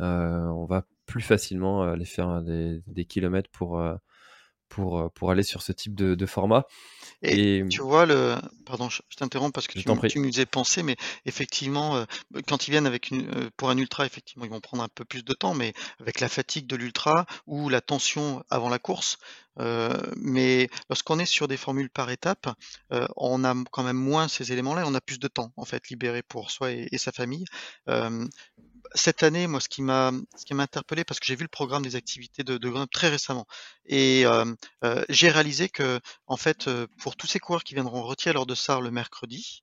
[0.00, 3.82] euh, on va plus facilement aller faire des kilomètres pour,
[4.68, 6.66] pour, pour aller sur ce type de, de format.
[7.22, 8.36] Et, tu vois, le...
[8.64, 10.96] pardon, je, t'interromps parce que tu, tu me faisais penser, mais
[11.26, 12.04] effectivement, euh,
[12.46, 15.04] quand ils viennent avec une, euh, pour un ultra, effectivement, ils vont prendre un peu
[15.04, 19.18] plus de temps, mais avec la fatigue de l'ultra ou la tension avant la course.
[19.58, 22.48] Euh, mais lorsqu'on est sur des formules par étapes,
[23.16, 26.22] on a quand même moins ces éléments-là, on a plus de temps en fait libéré
[26.22, 27.44] pour soi et, et sa famille
[28.94, 30.12] cette année, moi, ce qui m'a,
[30.50, 33.46] interpellé, parce que j'ai vu le programme des activités de, de Grenoble très récemment,
[33.86, 34.24] et
[35.08, 36.68] j'ai réalisé que, en fait,
[37.00, 39.62] pour tous ces coureurs qui viendront retirer lors de le mercredi,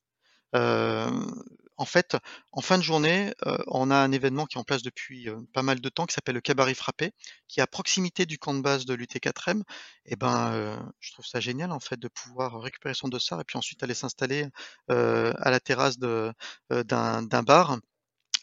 [1.78, 2.16] en fait,
[2.54, 3.34] en fin de journée,
[3.68, 6.36] on a un événement qui est en place depuis pas mal de temps, qui s'appelle
[6.36, 7.12] le Cabaret Frappé,
[7.48, 9.64] qui est à proximité du camp de base de l'UT4M.
[10.06, 13.58] Et ben, je trouve ça génial en fait de pouvoir récupérer son dossard et puis
[13.58, 14.48] ensuite aller s'installer
[14.88, 16.34] à la terrasse d'un
[17.44, 17.80] bar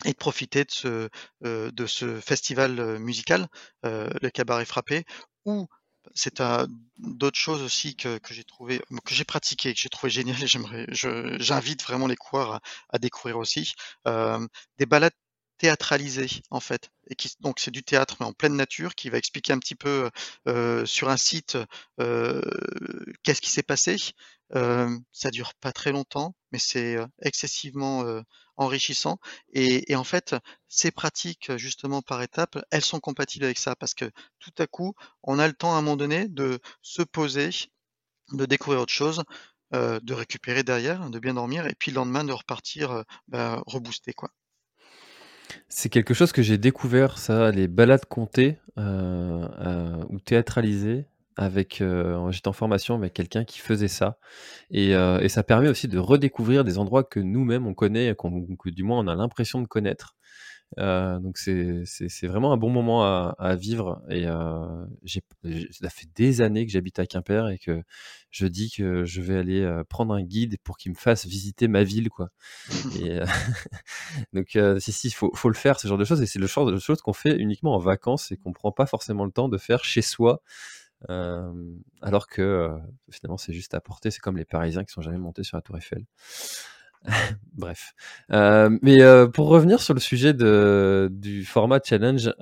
[0.04, 1.08] et de profiter de ce,
[1.44, 3.48] euh, de ce festival euh, musical,
[3.84, 5.04] euh, le Cabaret Frappé,
[5.44, 5.66] où
[6.14, 6.42] c'est
[6.98, 10.36] d'autres choses aussi que, que j'ai trouvé, que j'ai pratiqué, que j'ai trouvé génial.
[10.36, 13.72] J'aimerais, j'invite vraiment les coureurs à, à, découvrir aussi
[14.04, 15.12] des balades
[15.62, 16.90] théâtralisé en fait.
[17.08, 19.76] Et qui, donc c'est du théâtre mais en pleine nature qui va expliquer un petit
[19.76, 20.10] peu
[20.48, 21.56] euh, sur un site
[22.00, 22.42] euh,
[23.22, 23.96] qu'est-ce qui s'est passé.
[24.56, 28.04] Euh, ça dure pas très longtemps, mais c'est excessivement
[28.62, 29.18] enrichissant.
[29.52, 30.34] Et, en fait,
[30.68, 34.94] ces pratiques justement par étapes, elles sont compatibles avec ça parce que tout à coup,
[35.22, 37.50] on a le temps à un moment donné de se poser,
[38.32, 39.22] de découvrir autre chose,
[39.72, 44.30] de récupérer derrière, de bien dormir, et puis le lendemain de repartir bah, reboosté quoi.
[45.68, 51.06] C'est quelque chose que j'ai découvert, ça, les balades comptées euh, euh, ou théâtralisées.
[51.36, 54.18] Avec, euh, j'étais en formation avec quelqu'un qui faisait ça,
[54.70, 58.82] et, et, ça permet aussi de redécouvrir des endroits que nous-mêmes on connaît, que du
[58.82, 60.14] moins on a l'impression de connaître.
[60.78, 64.86] Euh, donc c'est vraiment un bon moment à, à vivre et euh,
[65.70, 67.82] ça fait des années que j'habite à Quimper et que
[68.30, 71.68] je dis que je vais aller euh, prendre un guide pour qu'il me fasse visiter
[71.68, 72.30] ma ville quoi.
[73.00, 73.26] Et, euh,
[74.32, 76.70] donc si si faut, faut le faire ce genre de choses et c'est le genre
[76.70, 79.58] de choses qu'on fait uniquement en vacances et qu'on prend pas forcément le temps de
[79.58, 80.42] faire chez soi.
[81.08, 82.70] Alors que
[83.10, 85.62] finalement c'est juste à porter, c'est comme les Parisiens qui sont jamais montés sur la
[85.62, 86.04] Tour Eiffel.
[87.54, 87.94] Bref.
[88.30, 88.98] Mais
[89.32, 92.32] pour revenir sur le sujet du format challenge,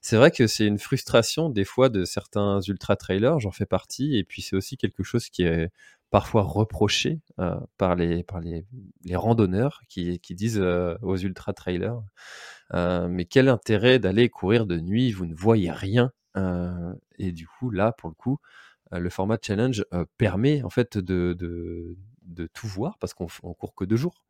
[0.00, 4.16] c'est vrai que c'est une frustration des fois de certains ultra trailers, j'en fais partie,
[4.16, 5.70] et puis c'est aussi quelque chose qui est
[6.10, 7.20] parfois reproché
[7.76, 8.64] par les par les,
[9.04, 10.62] les randonneurs qui, qui disent
[11.02, 12.00] aux ultra trailers
[12.72, 15.12] mais quel intérêt d'aller courir de nuit?
[15.12, 16.12] Vous ne voyez rien
[17.18, 18.38] et du coup là pour le coup
[18.92, 19.84] le format challenge
[20.18, 21.36] permet en fait de,
[22.22, 24.22] de tout voir parce qu'on court que deux jours.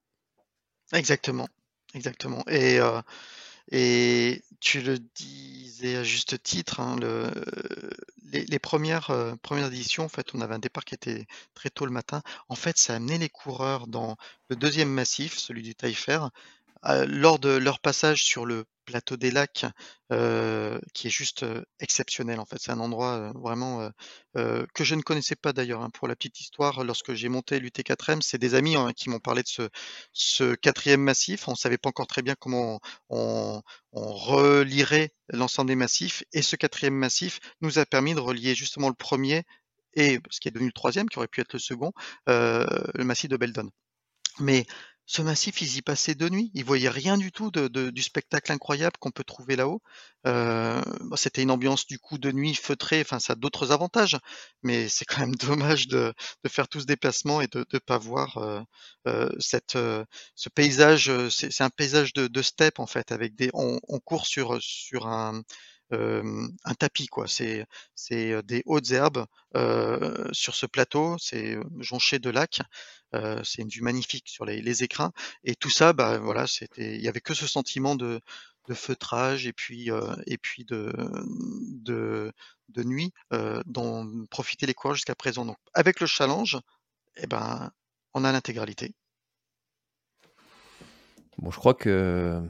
[0.92, 1.48] Exactement,
[1.94, 2.44] exactement.
[2.48, 2.78] Et,
[3.72, 7.28] et tu le disais à juste titre, hein, le,
[8.32, 9.10] les, premières,
[9.42, 12.22] premières éditions, en fait, on avait un départ qui était très tôt le matin.
[12.48, 14.16] En fait, ça a amené les coureurs dans
[14.48, 16.20] le deuxième massif, celui du Taillefer,
[16.84, 19.66] lors de leur passage sur le plateau des lacs,
[20.12, 21.44] euh, qui est juste
[21.80, 22.56] exceptionnel en fait.
[22.60, 23.90] C'est un endroit vraiment
[24.34, 25.82] que je ne connaissais pas d'ailleurs.
[25.82, 25.90] Hein.
[25.90, 29.42] Pour la petite histoire, lorsque j'ai monté l'UT4M, c'est des amis hein, qui m'ont parlé
[29.42, 29.68] de
[30.12, 31.48] ce, quatrième massif.
[31.48, 33.60] On ne savait pas encore très bien comment on,
[33.92, 36.22] on relirait l'ensemble des massifs.
[36.32, 39.42] Et ce quatrième massif nous a permis de relier justement le premier
[39.94, 41.92] et ce qui est devenu le troisième, qui aurait pu être le second,
[42.26, 43.70] le massif de Beldon.
[44.38, 44.66] Mais
[45.06, 46.50] ce massif, ils y passaient de nuit.
[46.54, 49.80] Ils voyaient rien du tout de, du spectacle incroyable qu'on peut trouver là-haut.
[50.26, 50.82] Euh,
[51.14, 53.00] c'était une ambiance du coup de nuit feutrée.
[53.02, 54.18] Enfin, ça a d'autres avantages,
[54.64, 56.12] mais c'est quand même dommage de,
[56.48, 58.60] faire tout ce déplacement et de ne pas voir euh,
[59.06, 59.78] euh, cette,
[60.34, 61.12] ce paysage.
[61.28, 63.50] C'est un paysage de, de steppe en fait, avec des.
[63.54, 65.42] On, on court sur sur un
[65.90, 67.26] un tapis quoi.
[67.28, 67.66] C'est
[68.42, 69.26] des hautes herbes
[70.32, 71.16] sur ce plateau.
[71.18, 72.60] C'est jonché de lacs.
[73.44, 75.12] C'est une vue magnifique sur les, les, écrins.
[75.44, 78.20] Et tout ça, bah voilà, c'était, il y avait que ce sentiment de,
[78.68, 79.90] de feutrage et puis
[80.26, 80.92] et puis de
[82.68, 83.12] de, nuit
[83.66, 85.44] dont profitaient les coureurs jusqu'à présent.
[85.44, 86.58] Donc avec le challenge,
[87.16, 87.70] eh ben
[88.14, 88.94] on a l'intégralité.
[91.38, 92.42] Bon, je crois que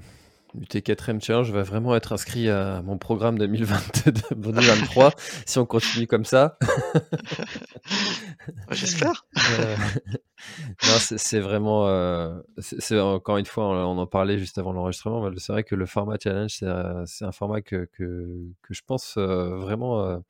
[0.60, 5.12] UT4M Challenge va vraiment être inscrit à mon programme 2022-2023
[5.46, 6.58] si on continue comme ça.
[8.70, 9.26] J'espère.
[9.60, 9.76] Euh,
[11.00, 11.88] c'est vraiment.
[11.88, 15.28] Euh, c'est encore une fois, on, en parlait juste avant l'enregistrement.
[15.36, 19.16] C'est vrai que le format challenge, c'est euh, un format que, que, que je pense
[19.16, 20.22] vraiment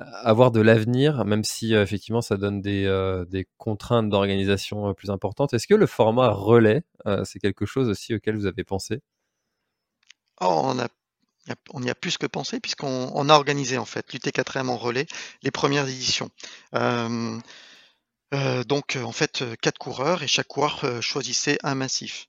[0.00, 2.84] avoir de l'avenir, même si effectivement ça donne des,
[3.30, 5.54] des contraintes d'organisation plus importantes.
[5.54, 6.82] Est-ce que le format relais,
[7.24, 9.00] c'est quelque chose aussi auquel vous avez pensé?
[10.40, 10.88] Oh, on a
[11.84, 15.06] y a plus que pensé puisqu'on a organisé en fait l'UT4M en relais
[15.42, 16.30] les premières éditions.
[16.74, 17.38] Euh,
[18.34, 22.26] euh, donc en fait quatre coureurs et chaque coureur euh, choisissait un massif.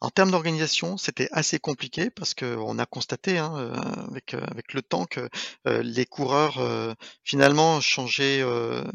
[0.00, 3.72] En termes d'organisation, c'était assez compliqué parce qu'on a constaté hein,
[4.10, 5.30] avec, avec le temps que
[5.64, 6.60] les coureurs
[7.22, 8.44] finalement changeaient,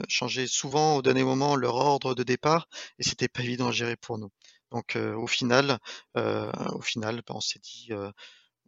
[0.07, 2.67] changeaient souvent au dernier moment leur ordre de départ
[2.99, 4.29] et c'était pas évident à gérer pour nous.
[4.71, 5.79] Donc au final,
[6.15, 7.89] au final, ben, on s'est dit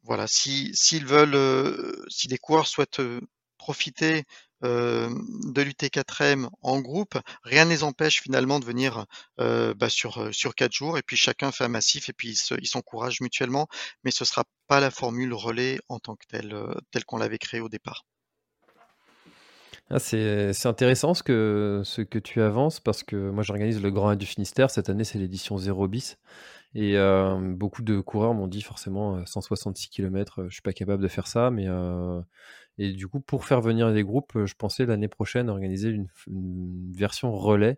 [0.04, 3.22] voilà, si s'ils veulent, euh, si les coureurs souhaitent euh,
[3.58, 4.24] profiter
[4.64, 5.10] euh,
[5.54, 9.06] de l'UT4M en groupe, rien ne les empêche finalement de venir
[9.38, 12.30] bah, sur sur quatre jours et puis chacun fait un massif et puis
[12.60, 13.68] ils s'encouragent mutuellement,
[14.04, 16.56] mais ce sera pas la formule relais en tant que telle,
[16.92, 18.06] telle qu'on l'avait créée au départ.
[19.94, 24.10] Ah, c'est intéressant ce que, ce que tu avances parce que moi j'organise le Grand
[24.10, 24.70] A du Finistère.
[24.72, 26.18] Cette année, c'est l'édition 0 bis.
[26.74, 26.96] Et
[27.42, 31.52] beaucoup de coureurs m'ont dit forcément 166 km, je suis pas capable de faire ça,
[31.52, 31.68] mais
[32.78, 36.08] et du coup pour faire venir des groupes, je pensais l'année prochaine organiser une,
[36.96, 37.78] version relais.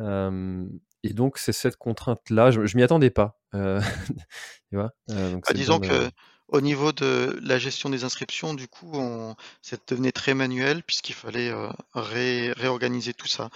[0.00, 3.38] et donc c'est cette contrainte-là, je, je m'y attendais pas.
[3.54, 3.80] Euh,
[4.70, 6.10] tu vois euh, donc Bah, c'est disons que
[6.48, 11.14] au niveau de la gestion des inscriptions, du coup, on, ça devenait très manuel puisqu'il
[11.14, 13.50] fallait euh, ré- réorganiser tout ça.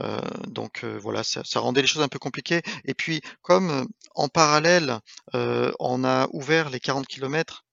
[0.00, 2.62] Euh, donc euh, voilà, ça, rendait les choses un peu compliquées.
[2.86, 4.98] Et puis, comme en parallèle,
[5.34, 7.64] on a ouvert les 40 kilomètres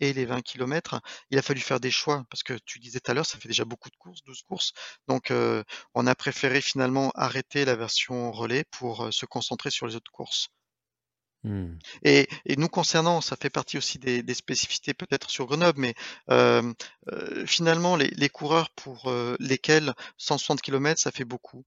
[0.00, 1.00] et les 20 kilomètres,
[1.30, 3.48] il a fallu faire des choix parce que tu disais tout à l'heure, ça fait
[3.48, 4.72] déjà beaucoup de courses, 12 courses.
[5.08, 5.32] Donc,
[5.94, 10.48] on a préféré finalement arrêter la version relais pour se concentrer sur les autres courses.
[11.46, 11.78] Hmm.
[12.02, 12.26] Et,
[12.56, 15.94] nous concernant, ça fait partie aussi des, spécificités peut-être sur Grenoble, mais
[16.28, 16.72] euh,
[17.12, 21.64] euh, finalement, les, les coureurs pour euh, lesquels 160 km, ça fait beaucoup.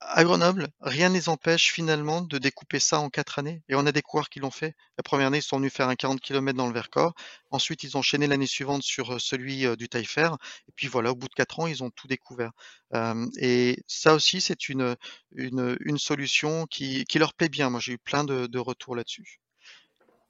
[0.00, 3.62] À Grenoble, rien ne les empêche finalement de découper ça en quatre années.
[3.68, 4.74] Et on a des coureurs qui l'ont fait.
[4.98, 7.14] La première année, ils sont venus faire un 40 km dans le Vercors.
[7.50, 10.30] Ensuite, ils ont enchaîné l'année suivante sur euh, celui euh, du Taillefer.
[10.68, 12.52] Et puis voilà, au bout de quatre ans, ils ont tout découvert.
[12.94, 14.96] Euh, et ça aussi, c'est une,
[15.34, 17.70] une, une solution qui, qui leur plaît bien.
[17.70, 19.40] Moi, j'ai eu plein de, de retours là-dessus.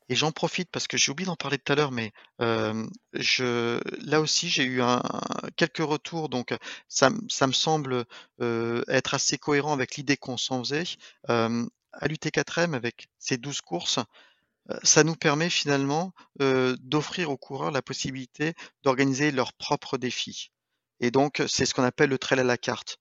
[0.08, 3.80] Et j'en profite parce que j'ai oublié d'en parler tout à l'heure, mais euh, je,
[4.04, 5.02] là aussi j'ai eu un,
[5.56, 6.54] quelques retours, donc
[6.88, 8.04] ça, me semble
[8.40, 10.84] euh, être assez cohérent avec l'idée qu'on s'en faisait.
[11.30, 13.98] Euh, à l'UT4M, avec ces 12 courses,
[14.82, 20.52] ça nous permet finalement d'offrir aux coureurs la possibilité d'organiser leurs propres défis.
[21.00, 22.98] Et donc, c'est ce qu'on appelle le trail à la carte.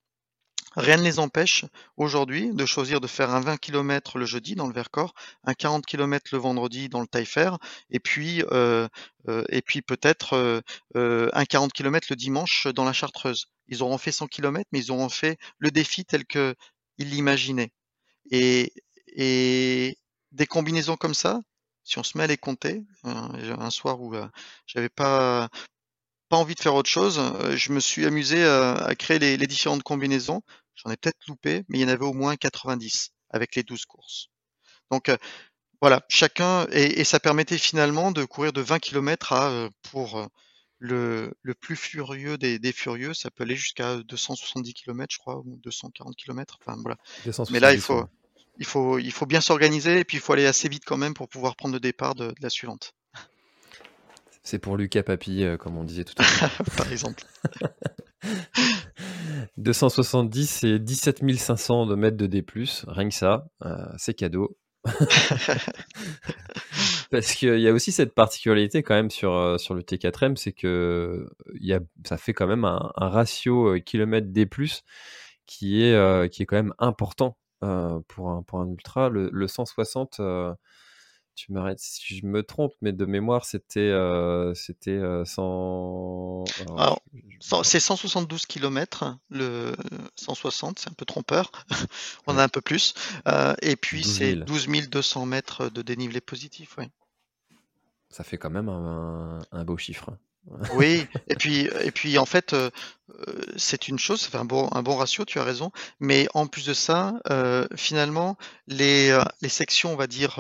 [0.78, 1.66] Rien ne les empêche
[1.98, 5.14] aujourd'hui de choisir de faire un 20 km le jeudi dans le Vercors,
[5.44, 7.52] un 40 km le vendredi dans le Taillefer,
[7.90, 8.88] et puis euh,
[9.28, 10.62] euh, puis peut-être
[10.96, 13.48] euh, un 40 km le dimanche dans la Chartreuse.
[13.68, 16.56] Ils auront fait 100 km, mais ils auront fait le défi tel que
[16.98, 17.72] ils l'imaginaient.
[18.32, 18.74] Et,
[19.08, 19.98] et
[20.32, 21.42] des combinaisons comme ça,
[21.84, 24.16] si on se met à les compter, un soir où
[24.68, 25.50] j'avais pas
[26.30, 27.22] pas envie de faire autre chose,
[27.58, 30.42] je me suis amusé à, créer les différentes combinaisons.
[30.76, 33.86] J'en ai peut-être loupé, mais il y en avait au moins 90 avec les 12
[33.86, 34.28] courses.
[34.90, 35.18] Donc euh,
[35.82, 40.20] voilà, chacun, et, et ça permettait finalement de courir de 20 km à, euh, pour
[40.20, 40.28] euh,
[40.78, 45.40] le, le plus furieux des, des furieux, ça peut aller jusqu'à 270 km, je crois,
[45.40, 46.58] ou 240 km.
[46.62, 46.98] Enfin voilà.
[47.52, 48.06] Mais là, il 270, faut, ouais.
[48.58, 51.14] il faut, il faut bien s'organiser et puis il faut aller assez vite quand même
[51.14, 52.94] pour pouvoir prendre le départ de, de la suivante,
[54.44, 56.52] C'est pour Lucas euh, comme on disait tout à l'heure.
[56.78, 57.24] par exemple.
[59.58, 62.44] 270, c'est 17 500 de mètres de D+,
[62.88, 64.58] rien que ça, euh, c'est cadeau.
[67.12, 70.54] Parce qu'il y a aussi cette particularité quand même sur, euh, sur le T4M, c'est
[70.54, 71.28] que
[71.60, 74.48] il y a, ça fait quand même un, un ratio euh, kilomètre D+,
[75.46, 79.10] qui est, euh, qui est quand même important euh, pour, un, pour un ultra.
[79.10, 80.54] Le, le 160, euh,
[81.36, 86.54] tu m'arrêtes si je me trompe, mais de mémoire, c'était euh, c'était euh, 100...
[86.60, 89.74] alors, Alors, je- je- Cent- C'est 172 km, le
[90.16, 91.52] 160, c'est un peu trompeur,
[92.28, 92.40] on Ouais.
[92.40, 92.94] a un peu plus.
[93.28, 94.46] Euh, et puis 12 c'est 000.
[94.46, 96.86] 12 200 mètres de dénivelé positif, oui.
[98.10, 100.16] Ça fait quand même un, un- un beau chiffre.
[100.74, 102.72] Oui, et puis, et puis en fait, euh,
[103.10, 106.66] euh, c'est une chose, ça fait un bon, ratio, tu as raison, mais en plus
[106.66, 108.38] de ça, euh, finalement,
[108.68, 109.16] les,
[109.48, 110.40] sections, on va dire,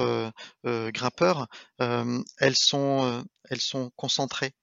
[0.63, 1.47] grimpeurs,
[1.79, 3.23] elles sont,
[3.95, 4.53] concentrées.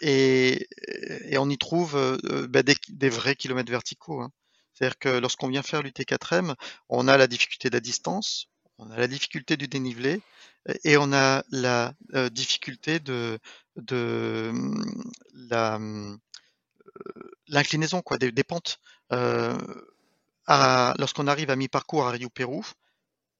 [0.00, 0.68] Et,
[1.36, 2.18] on y trouve
[2.48, 4.20] des, des vrais kilomètres verticaux.
[4.20, 4.30] hein.
[4.74, 6.54] C'est-à-dire que lorsqu'on vient faire l'UT4M,
[6.88, 10.20] on a la difficulté de la distance, on a la difficulté du dénivelé
[10.84, 13.38] et on a la euh, difficulté de,
[13.76, 14.52] de
[15.34, 16.18] la, hum,
[16.96, 18.78] euh, l'inclinaison, quoi, des, des pentes.
[19.12, 19.56] Euh,
[20.98, 22.64] lorsqu'on arrive à mi-parcours à Rio Pérou,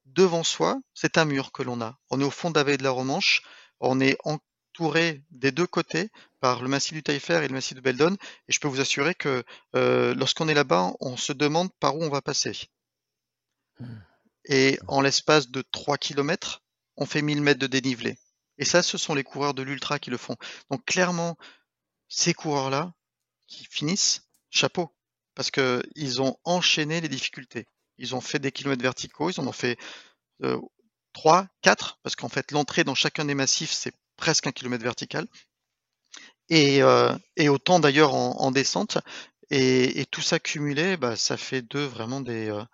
[0.07, 1.99] devant soi, c'est un mur que l'on a.
[2.11, 3.43] On est au fond de la vallée de la Romanche,
[3.80, 6.11] on est entouré des deux côtés
[6.41, 8.16] par le massif du Taillefer et le massif de Beldon,
[8.49, 12.11] et je peux vous assurer que lorsqu'on est là-bas, on se demande par où on
[12.11, 12.68] va passer.
[14.47, 16.63] Et en l'espace de 3 km,
[16.97, 18.19] on fait 1000 mètres de dénivelé.
[18.59, 20.37] Et ça, ce sont les coureurs de l'ultra qui le font.
[20.71, 21.37] Donc clairement,
[22.09, 22.93] ces coureurs-là,
[23.47, 24.95] qui finissent, chapeau,
[25.35, 27.67] parce que ils ont enchaîné les difficultés.
[27.99, 29.79] Ils ont fait des kilomètres verticaux, ils en ont fait
[30.43, 30.61] euh,
[31.13, 35.27] 3, 4, parce qu'en fait, l'entrée dans chacun des massifs, c'est presque un kilomètre vertical.
[36.49, 37.17] Et, euh,
[37.49, 38.99] autant d'ailleurs en, en descente.
[39.51, 42.65] Et, et tout ça cumulé, bah, ça fait d'eux vraiment des, euh,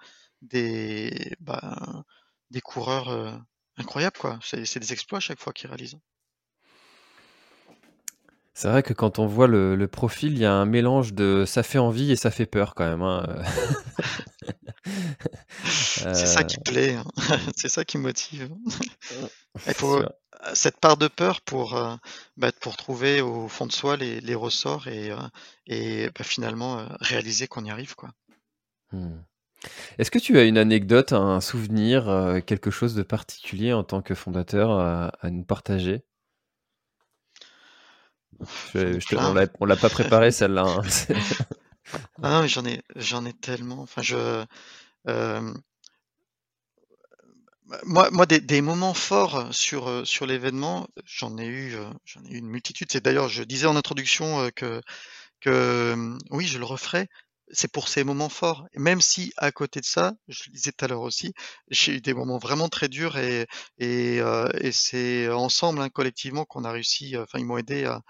[0.42, 2.04] des, bah,
[2.50, 3.32] des coureurs euh,
[3.76, 4.16] incroyables.
[4.18, 4.38] quoi.
[4.42, 5.98] C'est c'est des exploits à chaque fois qu'ils réalisent.
[8.54, 11.44] C'est vrai que quand on voit le, le profil, il y a un mélange de
[11.46, 13.02] ça fait envie et ça fait peur quand même.
[13.02, 13.26] hein.
[16.12, 17.04] C'est ça Euh, qui plaît, hein.
[17.56, 18.50] c'est ça qui motive.
[19.66, 20.10] Il faut sûr.
[20.54, 21.94] cette part de peur pour, euh,
[22.36, 25.16] bah, pour trouver au fond de soi les, les ressorts et, euh,
[25.66, 27.94] et bah, finalement euh, réaliser qu'on y arrive.
[27.94, 28.10] Quoi.
[28.92, 29.18] Hmm.
[29.98, 34.00] Est-ce que tu as une anecdote, un souvenir, euh, quelque chose de particulier en tant
[34.02, 36.02] que fondateur à, nous partager?
[38.40, 40.64] On l'a, l'a pas préparé celle-là.
[40.64, 41.16] Hein.
[42.22, 43.82] ah j'en ai, j'en ai tellement.
[43.82, 44.44] Enfin, je,
[45.08, 45.54] euh,
[47.84, 52.48] moi, moi des, moments forts sur, sur l'événement, j'en ai eu, j'en ai eu une
[52.48, 52.90] multitude.
[52.90, 54.80] C'est d'ailleurs, je disais en introduction que,
[55.40, 55.94] que
[56.30, 57.08] oui, je le referai
[57.52, 58.66] c'est pour ces moments forts.
[58.74, 61.32] Même si à côté de ça, je le disais tout à l'heure aussi,
[61.68, 63.46] j'ai eu des moments vraiment très durs et,
[63.80, 68.02] euh, c'est ensemble, hein, collectivement, qu'on a réussi, enfin ils m'ont aidé à,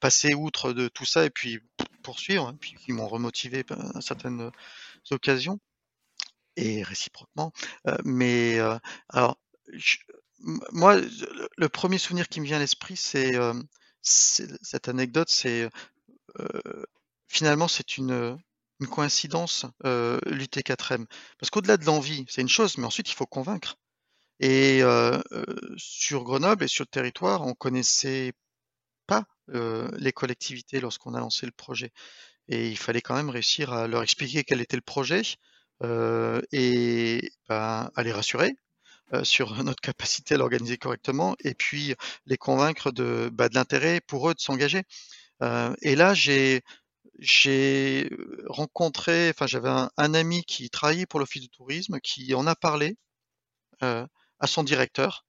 [0.00, 1.60] passer outre de tout ça et puis
[2.02, 4.50] poursuivre, hein, puis ils m'ont remotivé à certaines
[5.10, 5.60] occasions
[6.56, 7.52] et réciproquement.
[7.86, 8.76] Euh, mais euh,
[9.08, 9.38] alors,
[10.72, 10.96] moi,
[11.56, 13.34] le premier souvenir qui me vient à l'esprit, c'est
[14.02, 15.68] cette anecdote, c'est
[17.28, 18.38] finalement, c'est une,
[18.80, 21.06] une coïncidence, euh, l'UT4M.
[21.38, 23.76] Parce qu'au-delà de l'envie, c'est une chose, mais ensuite il faut convaincre.
[24.40, 25.44] Et euh, euh,
[25.76, 28.32] sur Grenoble et sur le territoire, on connaissait
[29.06, 29.24] pas
[29.98, 31.92] les collectivités lorsqu'on a lancé le projet.
[32.48, 35.22] Et il fallait quand même réussir à leur expliquer quel était le projet
[36.52, 38.56] et ben, à les rassurer
[39.22, 41.94] sur notre capacité à l'organiser correctement et puis
[42.26, 44.82] les convaincre de, bah, de l'intérêt pour eux de s'engager.
[45.82, 46.62] et là, j'ai
[47.18, 48.10] j'ai
[48.46, 52.96] rencontré, enfin j'avais un, ami qui travaillait pour l'office de tourisme qui en a parlé
[53.80, 55.24] à son directeur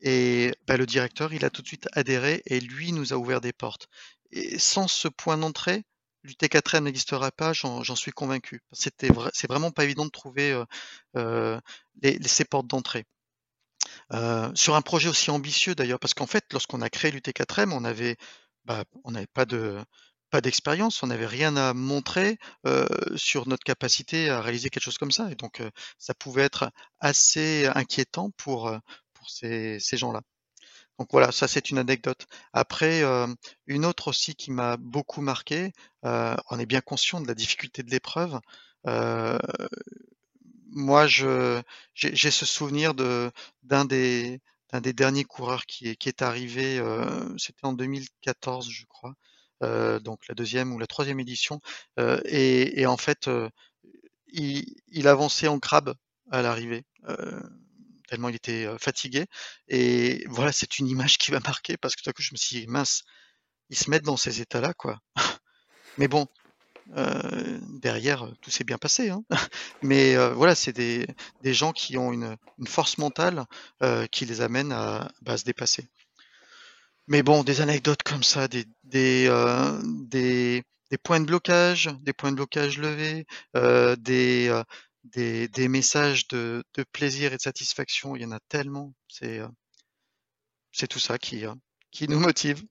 [0.00, 3.40] et bah, le directeur il a tout de suite adhéré et lui nous a ouvert
[3.40, 3.88] des portes.
[4.30, 5.84] Et sans ce point d'entrée,
[6.24, 8.62] l'UT4M n'existerait pas, j'en suis convaincu.
[8.72, 10.62] C'est vraiment pas évident de trouver
[11.14, 13.06] les, ces portes d'entrée.
[14.54, 18.16] sur un projet aussi ambitieux d'ailleurs, parce qu'en fait, lorsqu'on a créé l'UT4M, on avait,
[18.64, 19.82] bah, on n'avait pas de,
[20.30, 22.38] pas d'expérience, on n'avait rien à montrer
[23.16, 25.30] sur notre capacité à réaliser quelque chose comme ça.
[25.30, 25.62] Et donc,
[25.98, 26.70] ça pouvait être
[27.00, 28.70] assez inquiétant pour,
[29.26, 30.22] ces, gens-là.
[30.98, 32.26] Donc voilà, ça c'est une anecdote.
[32.52, 33.02] Après,
[33.66, 35.72] une autre aussi qui m'a beaucoup marqué,
[36.02, 38.40] on est bien conscient de la difficulté de l'épreuve.
[40.70, 41.62] moi, j'ai,
[41.94, 44.40] ce souvenir d'un des,
[44.72, 46.82] derniers coureurs qui est, arrivé,
[47.38, 49.14] c'était en 2014, je crois,
[49.60, 51.60] donc la deuxième ou la troisième édition.
[51.98, 53.48] Euh, et, en fait, euh,
[54.32, 55.94] il, avançait en crabe
[56.30, 56.84] à l'arrivée
[58.08, 59.26] tellement il était fatigué.
[59.68, 62.38] Et voilà, c'est une image qui m'a marqué parce que tout à coup je me
[62.38, 63.02] suis dit, mince,
[63.68, 64.98] ils se mettent dans ces états-là, quoi.
[65.98, 66.26] Mais bon,
[67.82, 69.10] derrière, tout s'est bien passé.
[69.10, 69.24] Hein.
[69.82, 71.06] Mais voilà, c'est des,
[71.44, 72.36] gens qui ont une,
[72.66, 73.44] force mentale
[74.10, 75.86] qui les amène à, à se dépasser.
[77.08, 78.66] Mais bon, des anecdotes comme ça, des,
[79.28, 83.24] euh, des, des points de blocage, des points de blocage levés,
[83.56, 84.62] euh, des, euh,
[85.04, 88.92] des, des, messages de, de, plaisir et de satisfaction, il y en a tellement.
[89.08, 89.40] C'est
[90.70, 91.44] c'est tout ça qui,
[91.90, 92.62] qui nous motive.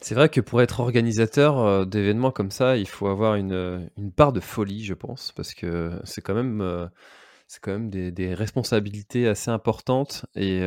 [0.00, 4.32] C'est vrai que pour être organisateur d'événements comme ça, il faut avoir une, une, part
[4.32, 6.90] de folie, je pense, parce que c'est quand même,
[7.46, 10.60] c'est quand même des, des, responsabilités assez importantes et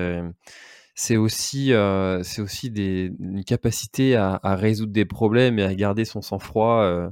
[0.96, 5.76] c'est aussi, euh, c'est aussi des, une capacité à, à, résoudre des problèmes et à
[5.76, 7.10] garder son sang-froid euh,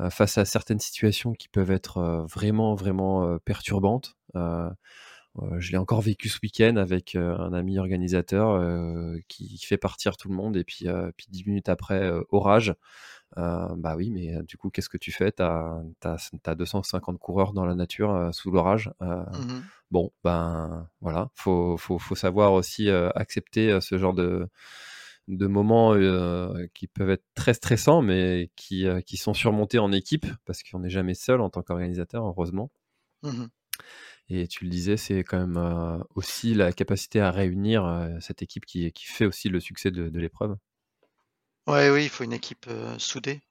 [0.00, 4.16] euh face à certaines situations qui peuvent être euh, vraiment, vraiment perturbantes.
[4.34, 8.60] je l'ai encore vécu ce week-end avec un ami organisateur
[9.28, 12.74] qui, fait partir tout le monde et puis, puis dix minutes après, orage.
[13.36, 15.32] bah oui, mais du coup, qu'est-ce que tu fais?
[15.32, 18.90] Tu as, as, 250 coureurs dans la nature sous l'orage.
[19.00, 19.62] Mmh
[19.92, 24.48] bon, ben voilà, faut, faut, faut savoir aussi euh, accepter euh, ce genre de,
[25.28, 30.26] de moments euh, qui peuvent être très stressants, mais qui, qui sont surmontés en équipe,
[30.46, 32.72] parce qu'on n'est jamais seul en tant qu'organisateur, heureusement.
[33.22, 33.44] Mmh
[34.30, 38.90] Et tu le disais, c'est quand même aussi la capacité à réunir cette équipe qui,
[38.92, 40.56] qui, fait aussi le succès de, de l'épreuve.
[41.68, 42.68] Ouais, oui, il faut une équipe
[42.98, 43.42] soudée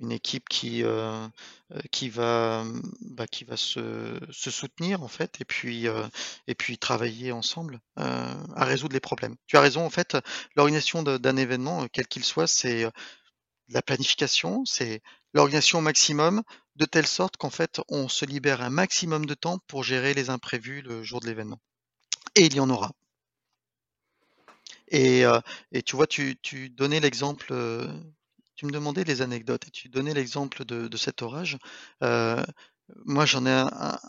[0.00, 1.26] une équipe qui, euh,
[1.72, 2.64] euh, qui va,
[3.00, 6.06] bah, qui va se, se, soutenir en fait et puis, euh,
[6.46, 9.36] et puis travailler ensemble à résoudre les problèmes.
[9.46, 10.16] Tu as raison, en fait,
[10.56, 12.88] l'organisation d'un événement, quel qu'il soit, c'est
[13.68, 15.02] la planification, c'est
[15.34, 16.42] l'organisation au maximum,
[16.76, 20.30] de telle sorte qu'en fait, on se libère un maximum de temps pour gérer les
[20.30, 21.60] imprévus le jour de l'événement.
[22.36, 22.92] Et il y en aura.
[24.88, 25.24] Et,
[25.72, 27.52] et tu vois, tu, tu donnais l'exemple
[28.58, 31.58] tu me demandais les anecdotes et tu donnais l'exemple de, cet orage.
[32.02, 32.44] Euh,
[33.04, 33.52] moi, j'en ai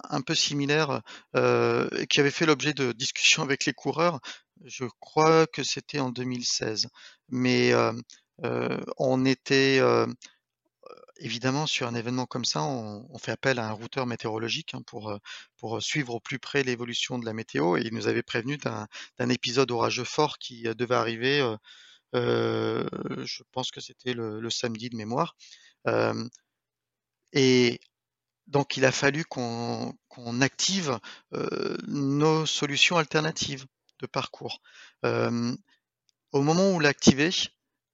[0.10, 1.04] un, peu similaire
[1.36, 4.20] euh, qui avait fait l'objet de discussions avec les coureurs.
[4.66, 6.88] Je crois que c'était en 2016.
[7.30, 7.94] Mais euh,
[8.98, 9.80] on était
[11.20, 15.16] évidemment, sur un événement comme ça, on, fait appel à un routeur météorologique hein, pour,
[15.58, 17.78] pour suivre au plus près l'évolution de la météo.
[17.78, 21.56] Et il nous avait prévenu d'un épisode orageux fort qui devait arriver,
[22.14, 25.36] je pense que c'était le, samedi de mémoire.
[27.34, 27.80] et
[28.48, 29.94] donc, il a fallu qu'on
[30.42, 31.00] active
[31.88, 33.66] nos solutions alternatives
[34.00, 34.62] de parcours.
[35.04, 37.30] au moment où on l'a activé,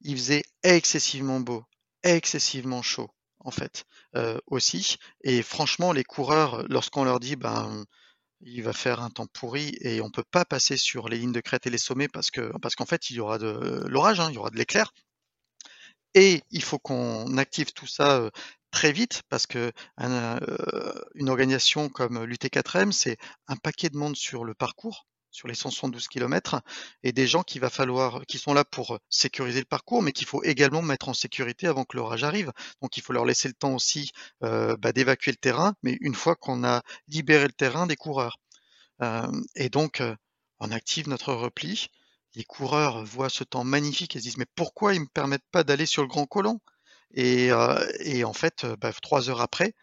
[0.02, 1.66] il faisait excessivement beau,
[2.04, 3.10] excessivement chaud,
[3.40, 3.86] en fait,
[4.48, 4.98] aussi.
[5.24, 7.86] Et franchement, les coureurs, lorsqu'on leur dit, ben,
[8.42, 11.42] il va faire un temps pourri et on peut pas passer sur les lignes de
[11.42, 14.30] crête et les sommets parce que parce qu'en fait il y aura de l'orage, hein,
[14.30, 14.94] il y aura de l'éclair.
[16.14, 18.30] Et il faut qu'on active tout ça
[18.72, 23.18] très vite parce que une organisation comme l'UT4M, c'est
[23.48, 26.62] un paquet de monde sur le parcours sur les 172 km
[27.04, 30.26] et des gens qui va falloir, qui sont là pour sécuriser le parcours, mais qu'il
[30.26, 32.54] faut également mettre en sécurité avant que l'orage arrive.
[32.82, 34.12] Donc il faut leur laisser le temps aussi
[34.44, 38.38] euh, bah, d'évacuer le terrain, mais une fois qu'on a libéré le terrain des coureurs.
[39.02, 40.16] Euh, et donc euh,
[40.60, 41.88] on active notre repli.
[42.36, 45.66] Les coureurs voient ce temps magnifique et se disent mais pourquoi ils me permettent pas
[45.66, 46.60] d'aller sur le Grand Colomb
[47.16, 47.52] et,
[48.24, 49.74] en fait, bah, trois heures après,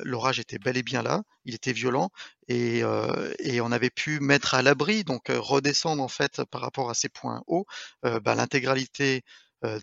[0.00, 2.10] l'orage était bel et bien là, il était violent
[2.48, 7.08] et, on avait pu mettre à l'abri, donc redescendre en fait par rapport à ces
[7.08, 7.66] points hauts,
[8.02, 9.22] bah, l'intégralité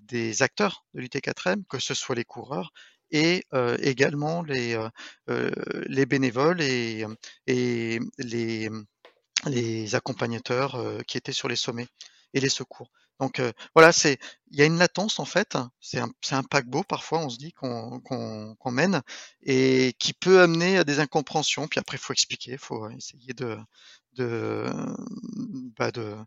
[0.03, 2.71] des acteurs de l'UT4M, que ce soit les coureurs
[3.11, 3.45] et
[3.79, 4.77] également les,
[5.27, 7.05] les bénévoles et,
[9.45, 11.87] les accompagnateurs qui étaient sur les sommets
[12.33, 12.89] et les secours.
[13.21, 13.39] Donc
[13.75, 14.17] voilà, c'est
[14.49, 15.57] il y a une latence en fait.
[15.79, 19.01] C'est un, un paquebot parfois, on se dit qu'on mène
[19.43, 21.67] et qui peut amener à des incompréhensions.
[21.67, 23.57] Puis après, il faut expliquer, il faut essayer de
[25.77, 26.17] bah, de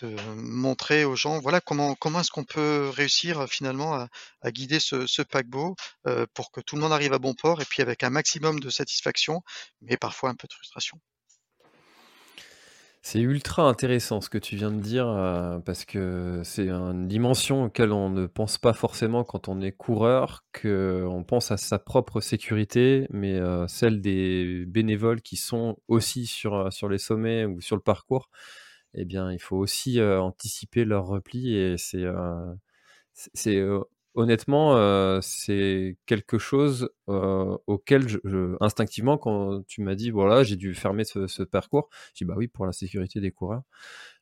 [0.00, 3.94] de montrer aux gens, voilà comment comment est-ce qu'on peut réussir finalement
[4.42, 5.76] à, guider ce, ce paquebot
[6.34, 8.70] pour que tout le monde arrive à bon port et puis avec un maximum de
[8.70, 9.42] satisfaction,
[9.82, 11.00] mais parfois un peu de frustration.
[13.08, 17.62] C'est ultra intéressant ce que tu viens de dire, euh, parce que c'est une dimension
[17.66, 22.20] auquel on ne pense pas forcément quand on est coureur, qu'on pense à sa propre
[22.20, 27.60] sécurité, mais euh, celle des bénévoles qui sont aussi sur, euh, sur les sommets ou
[27.60, 28.28] sur le parcours,
[28.94, 32.06] eh bien, il faut aussi anticiper leur repli et c'est
[33.34, 33.62] c'est
[34.16, 38.06] honnêtement, euh, c'est quelque chose euh, auquel
[38.60, 42.48] instinctivement, quand tu m'as dit voilà, j'ai dû fermer ce, parcours, j'ai dit bah oui
[42.48, 43.62] pour la sécurité des coureurs,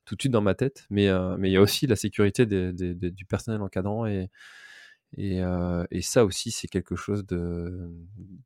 [0.04, 0.86] tout de suite dans ma tête.
[0.90, 4.06] Mais euh, il y a aussi la sécurité du personnel encadrant
[5.16, 7.90] et ça aussi c'est quelque chose de,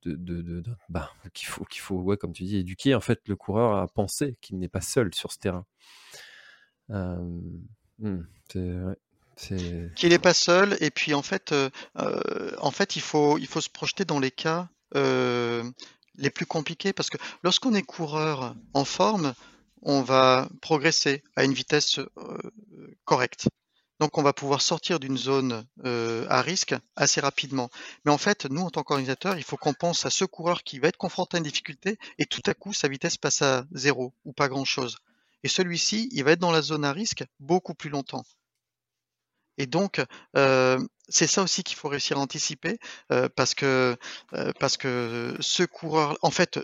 [0.05, 1.83] de, bah, qu'il faut qu'il
[2.19, 5.33] comme tu dis éduquer en fait le coureur à penser qu'il n'est pas seul sur
[5.33, 5.67] ce terrain.
[7.99, 8.23] Hmm,
[9.39, 10.77] qu'il n'est pas seul.
[10.81, 12.51] Et puis en fait, euh, euh,
[12.95, 15.65] il faut se projeter dans les cas euh,
[16.17, 19.35] les plus compliqués parce que lorsqu'on est coureur en forme,
[19.83, 22.01] on va progresser à une vitesse
[23.05, 23.49] correcte.
[24.01, 27.71] Donc on va pouvoir sortir d'une zone à risque assez rapidement.
[28.05, 30.79] Mais en fait, nous, en tant qu'organisateur, il faut qu'on pense à ce coureur qui
[30.79, 34.13] va être confronté à une difficulté et tout à coup, sa vitesse passe à zéro
[34.25, 34.99] ou pas grand-chose.
[35.45, 38.25] Et celui-ci, il va être dans la zone à risque beaucoup plus longtemps.
[39.59, 40.01] Et donc,
[40.35, 42.79] c'est ça aussi qu'il faut réussir à anticiper,
[43.37, 43.97] parce que
[44.59, 46.59] parce que ce coureur, en fait,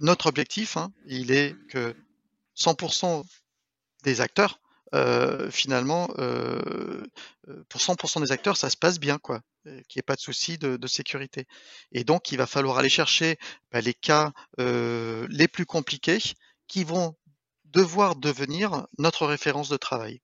[0.00, 1.94] notre objectif, hein, il est que
[2.56, 3.24] 100%
[4.02, 4.58] des acteurs,
[5.50, 6.08] finalement,
[7.68, 10.56] pour 100% des acteurs, ça se passe bien, quoi, qu'il n'y ait pas de souci
[10.58, 11.46] de, sécurité.
[11.92, 13.38] Et donc, il va falloir aller chercher
[13.70, 16.18] bah, les cas les plus compliqués
[16.68, 17.16] qui vont
[17.66, 20.20] devoir devenir notre référence de travail.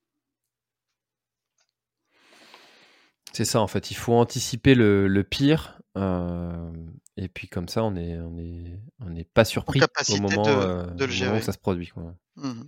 [3.37, 3.91] C'est ça, en fait.
[3.91, 5.79] Il faut anticiper le, pire.
[5.99, 6.73] Euh,
[7.19, 9.79] et puis comme ça, on n'est on est, on est pas surpris
[10.09, 11.93] au moment, euh, où ça se produit.
[12.37, 12.63] Mmh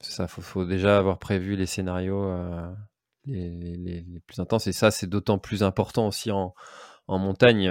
[0.00, 2.70] c'est ça, il faut, déjà avoir prévu les scénarios euh,
[3.26, 4.68] les, plus intenses.
[4.68, 6.54] Et ça, c'est d'autant plus important aussi en,
[7.16, 7.70] montagne,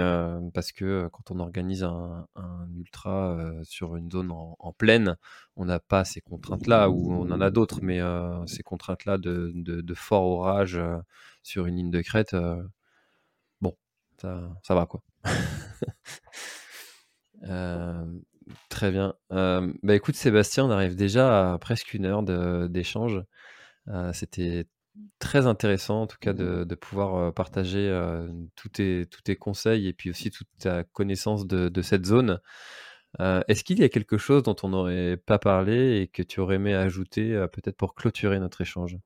[0.52, 2.26] parce que quand on organise un,
[2.74, 5.16] ultra sur une zone en, plaine,
[5.54, 8.00] on n'a pas ces contraintes-là, ou on en a d'autres, mais
[8.46, 10.80] ces contraintes-là de, fort orage
[11.48, 12.62] sur une ligne de crête, euh,
[13.60, 13.76] bon,
[14.18, 15.02] ça, va quoi.
[17.44, 18.04] Euh,
[18.68, 19.14] très bien.
[19.30, 22.24] Euh, bah écoute Sébastien, on arrive déjà à presque une heure
[22.68, 23.22] d'échange.
[24.12, 24.66] C'était
[25.18, 27.90] très intéressant en tout cas de, pouvoir partager
[28.56, 32.40] tous, tes, tous, tes, conseils et puis aussi toute ta connaissance de, de cette zone.
[33.18, 36.56] Est-ce qu'il y a quelque chose dont on n'aurait pas parlé et que tu aurais
[36.56, 38.96] aimé ajouter peut-être pour clôturer notre échange?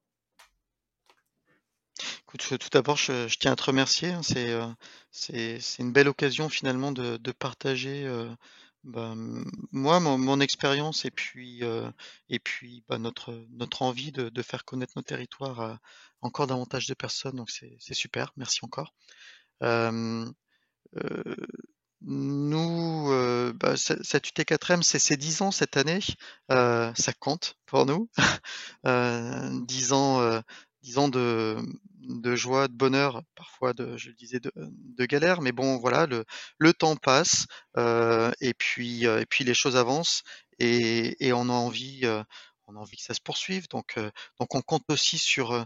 [2.38, 4.10] Tout d'abord, je, tiens à te remercier.
[4.10, 4.22] Hein.
[5.10, 8.06] C'est une belle occasion finalement de, partager
[8.84, 9.14] bah,
[9.70, 11.62] moi, mon, expérience et puis,
[12.28, 15.80] et puis bah, notre, notre envie de, faire connaître nos territoires à
[16.20, 17.36] encore davantage de personnes.
[17.36, 18.32] Donc c'est super.
[18.36, 18.94] Merci encore.
[22.00, 23.08] nous,
[23.54, 26.00] bah, cette UT4M, c'est ses 10 ans cette année.
[26.48, 28.10] ça compte pour nous.
[29.66, 30.42] 10 ans,
[30.82, 31.56] 10 ans de,
[32.34, 35.40] joie, de bonheur, parfois de, je le disais, de, de galère.
[35.40, 40.22] Mais bon, voilà, le, temps passe euh, et puis euh, et puis les choses avancent
[40.58, 42.00] et, on a envie.
[42.04, 42.22] Euh,
[42.68, 43.98] on a envie que ça se poursuive, donc
[44.38, 45.64] donc on compte aussi sur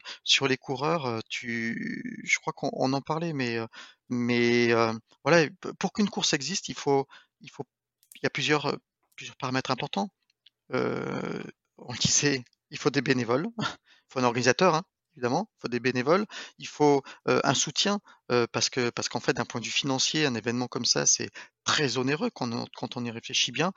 [0.49, 1.21] les coureurs.
[1.29, 4.73] Tu, je crois qu'on on en parlait, mais
[5.25, 5.49] voilà,
[5.79, 7.07] pour qu'une course existe, il faut
[7.43, 7.51] il
[8.23, 8.77] y a plusieurs
[9.15, 10.11] plusieurs paramètres importants.
[10.71, 14.83] on le disait, il faut des bénévoles, il faut un organisateur, hein,
[15.17, 16.27] évidemment, il faut des bénévoles,
[16.59, 18.01] il faut un soutien
[18.53, 21.31] parce que parce qu'en fait d'un point de vue financier, un événement comme ça, c'est
[21.65, 23.73] très onéreux quand on, y réfléchit bien.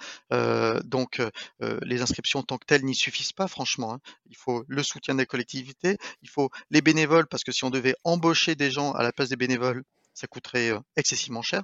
[0.83, 1.21] donc
[1.59, 3.93] les inscriptions en tant que telles n'y suffisent pas, franchement.
[3.93, 3.99] Hein.
[4.27, 7.95] Il faut le soutien des collectivités, il faut les bénévoles parce que si on devait
[8.03, 9.83] embaucher des gens à la place des bénévoles,
[10.13, 11.63] ça coûterait excessivement cher.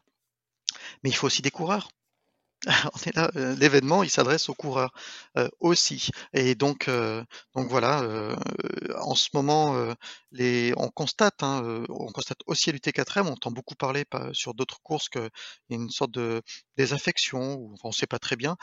[1.04, 1.90] Mais il faut aussi des coureurs.
[3.36, 4.92] euh, l'événement, il s'adresse aux coureurs
[5.38, 6.10] euh, aussi.
[6.34, 7.24] Et donc, euh,
[7.56, 8.36] donc voilà,
[9.00, 9.76] en ce moment,
[10.34, 15.10] on constate, hein, on constate aussi à l'UT4M, on entend beaucoup parler sur d'autres courses
[15.10, 15.30] qu'il
[15.70, 16.42] y a une sorte de
[16.78, 18.56] désaffection, on ne sait pas très bien.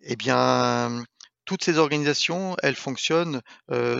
[0.00, 1.04] eh bien,
[1.44, 3.40] toutes ces organisations, elles fonctionnent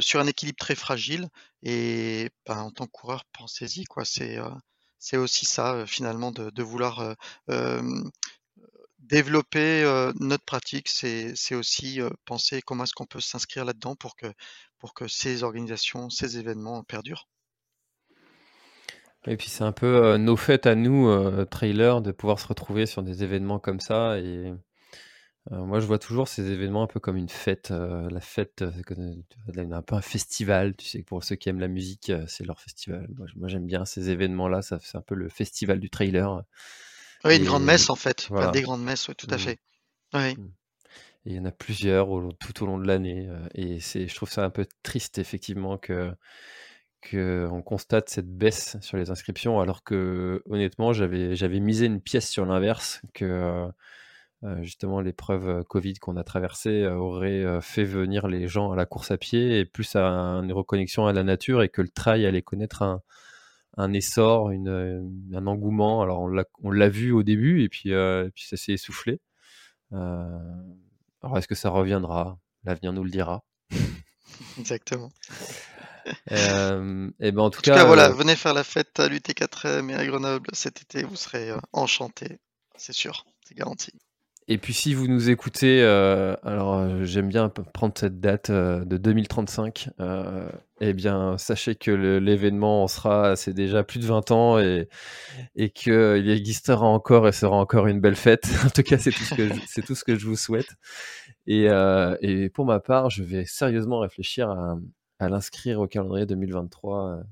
[0.00, 1.28] sur un équilibre très fragile.
[1.62, 4.04] Et ben, en tant que coureur, pensez-y, quoi.
[4.04, 4.38] C'est
[5.04, 7.14] c'est aussi ça finalement de, vouloir
[8.98, 9.84] développer
[10.18, 10.88] notre pratique.
[10.88, 14.26] C'est aussi penser comment est-ce qu'on peut s'inscrire là-dedans pour que,
[14.78, 17.28] pour que ces organisations, ces événements perdurent.
[19.26, 23.02] Et puis c'est un peu nos fêtes à nous, trailers, de pouvoir se retrouver sur
[23.02, 24.54] des événements comme ça et
[25.52, 27.70] euh, moi, je vois toujours ces événements un peu comme une fête.
[27.70, 28.70] Euh, la fête, euh,
[29.52, 30.74] c'est un peu un festival.
[30.76, 33.06] Tu sais, pour ceux qui aiment la musique, c'est leur festival.
[33.36, 34.62] Moi, j'aime bien ces événements-là.
[34.62, 36.42] Ça, c'est un peu le festival du trailer.
[37.24, 38.28] Oui, une grande messe en fait.
[38.52, 39.38] des grandes messes, oui, tout à mmh.
[39.38, 39.58] fait.
[40.14, 40.36] Oui.
[40.36, 40.50] Mmh.
[41.26, 43.30] Et il y en a plusieurs tout au long de l'année.
[43.54, 46.14] et c'est, je trouve ça un peu triste, effectivement, que
[47.10, 52.28] qu'on constate cette baisse sur les inscriptions, alors que honnêtement, j'avais, j'avais misé une pièce
[52.28, 53.68] sur l'inverse, que euh,
[54.62, 59.16] justement l'épreuve Covid qu'on a traversée aurait fait venir les gens à la course à
[59.16, 63.00] pied et plus à une reconnexion à la nature et que le trail allait connaître
[63.76, 66.02] un, essor, un engouement.
[66.02, 66.28] Alors
[66.62, 67.90] on l'a vu au début et puis,
[68.34, 69.20] puis ça s'est essoufflé.
[69.92, 72.38] alors est-ce que ça reviendra?
[72.64, 73.44] L'avenir nous le dira.
[74.58, 75.10] Exactement.
[76.30, 80.50] et ben en tout, cas, voilà, venez faire la fête à l'UT4M et à Grenoble
[80.52, 82.38] cet été, vous serez enchantés,
[82.76, 83.92] c'est sûr, c'est garanti.
[84.46, 88.84] Et puis si vous nous écoutez, euh, alors euh, j'aime bien prendre cette date euh,
[88.84, 89.88] de 2035,
[90.80, 94.88] eh bien sachez que l'événement en sera, c'est déjà plus de 20 ans et,
[95.56, 98.44] et qu'il existera encore et sera encore une belle fête.
[98.66, 100.68] en tout cas, c'est tout, ce que je, tout ce que je vous souhaite.
[101.46, 101.68] Et,
[102.20, 104.76] et, pour ma part, je vais sérieusement réfléchir à,
[105.20, 107.22] à l'inscrire au calendrier 2023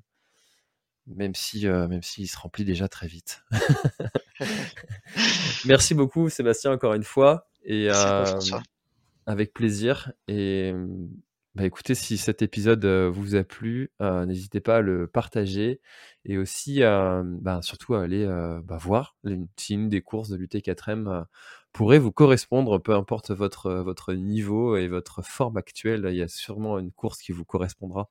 [1.07, 3.45] même si euh, même s'il se remplit déjà très vite.
[5.65, 8.41] Merci beaucoup Sébastien encore une fois et euh,
[9.27, 10.73] avec plaisir et
[11.55, 15.81] bah, écoutez si cet épisode euh, vous a plu n'hésitez pas à le partager
[16.25, 18.27] et aussi bah, surtout à aller
[18.65, 19.17] bah, voir
[19.57, 21.25] si une des courses de l'UT4M
[21.73, 26.29] pourrait vous correspondre peu importe votre votre niveau et votre forme actuelle il y a
[26.29, 28.11] sûrement une course qui vous correspondra.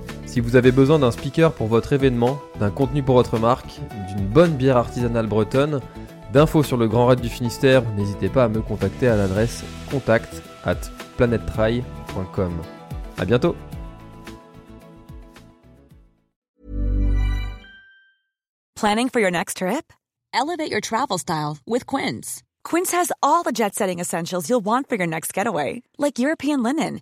[0.31, 4.25] Si vous avez besoin d'un speaker pour votre événement, d'un contenu pour votre marque, d'une
[4.25, 5.81] bonne bière artisanale bretonne,
[6.31, 10.41] d'infos sur le Grand Raid du Finistère, n'hésitez pas à me contacter à l'adresse contact
[10.63, 10.77] at
[11.17, 12.53] planettry.com.
[13.17, 13.57] A bientôt
[18.75, 19.91] Planning for your next trip?
[20.33, 22.41] Elevate your travel style with Quince.
[22.63, 27.01] Quince has all the jet-setting essentials you'll want for your next getaway, like European linen,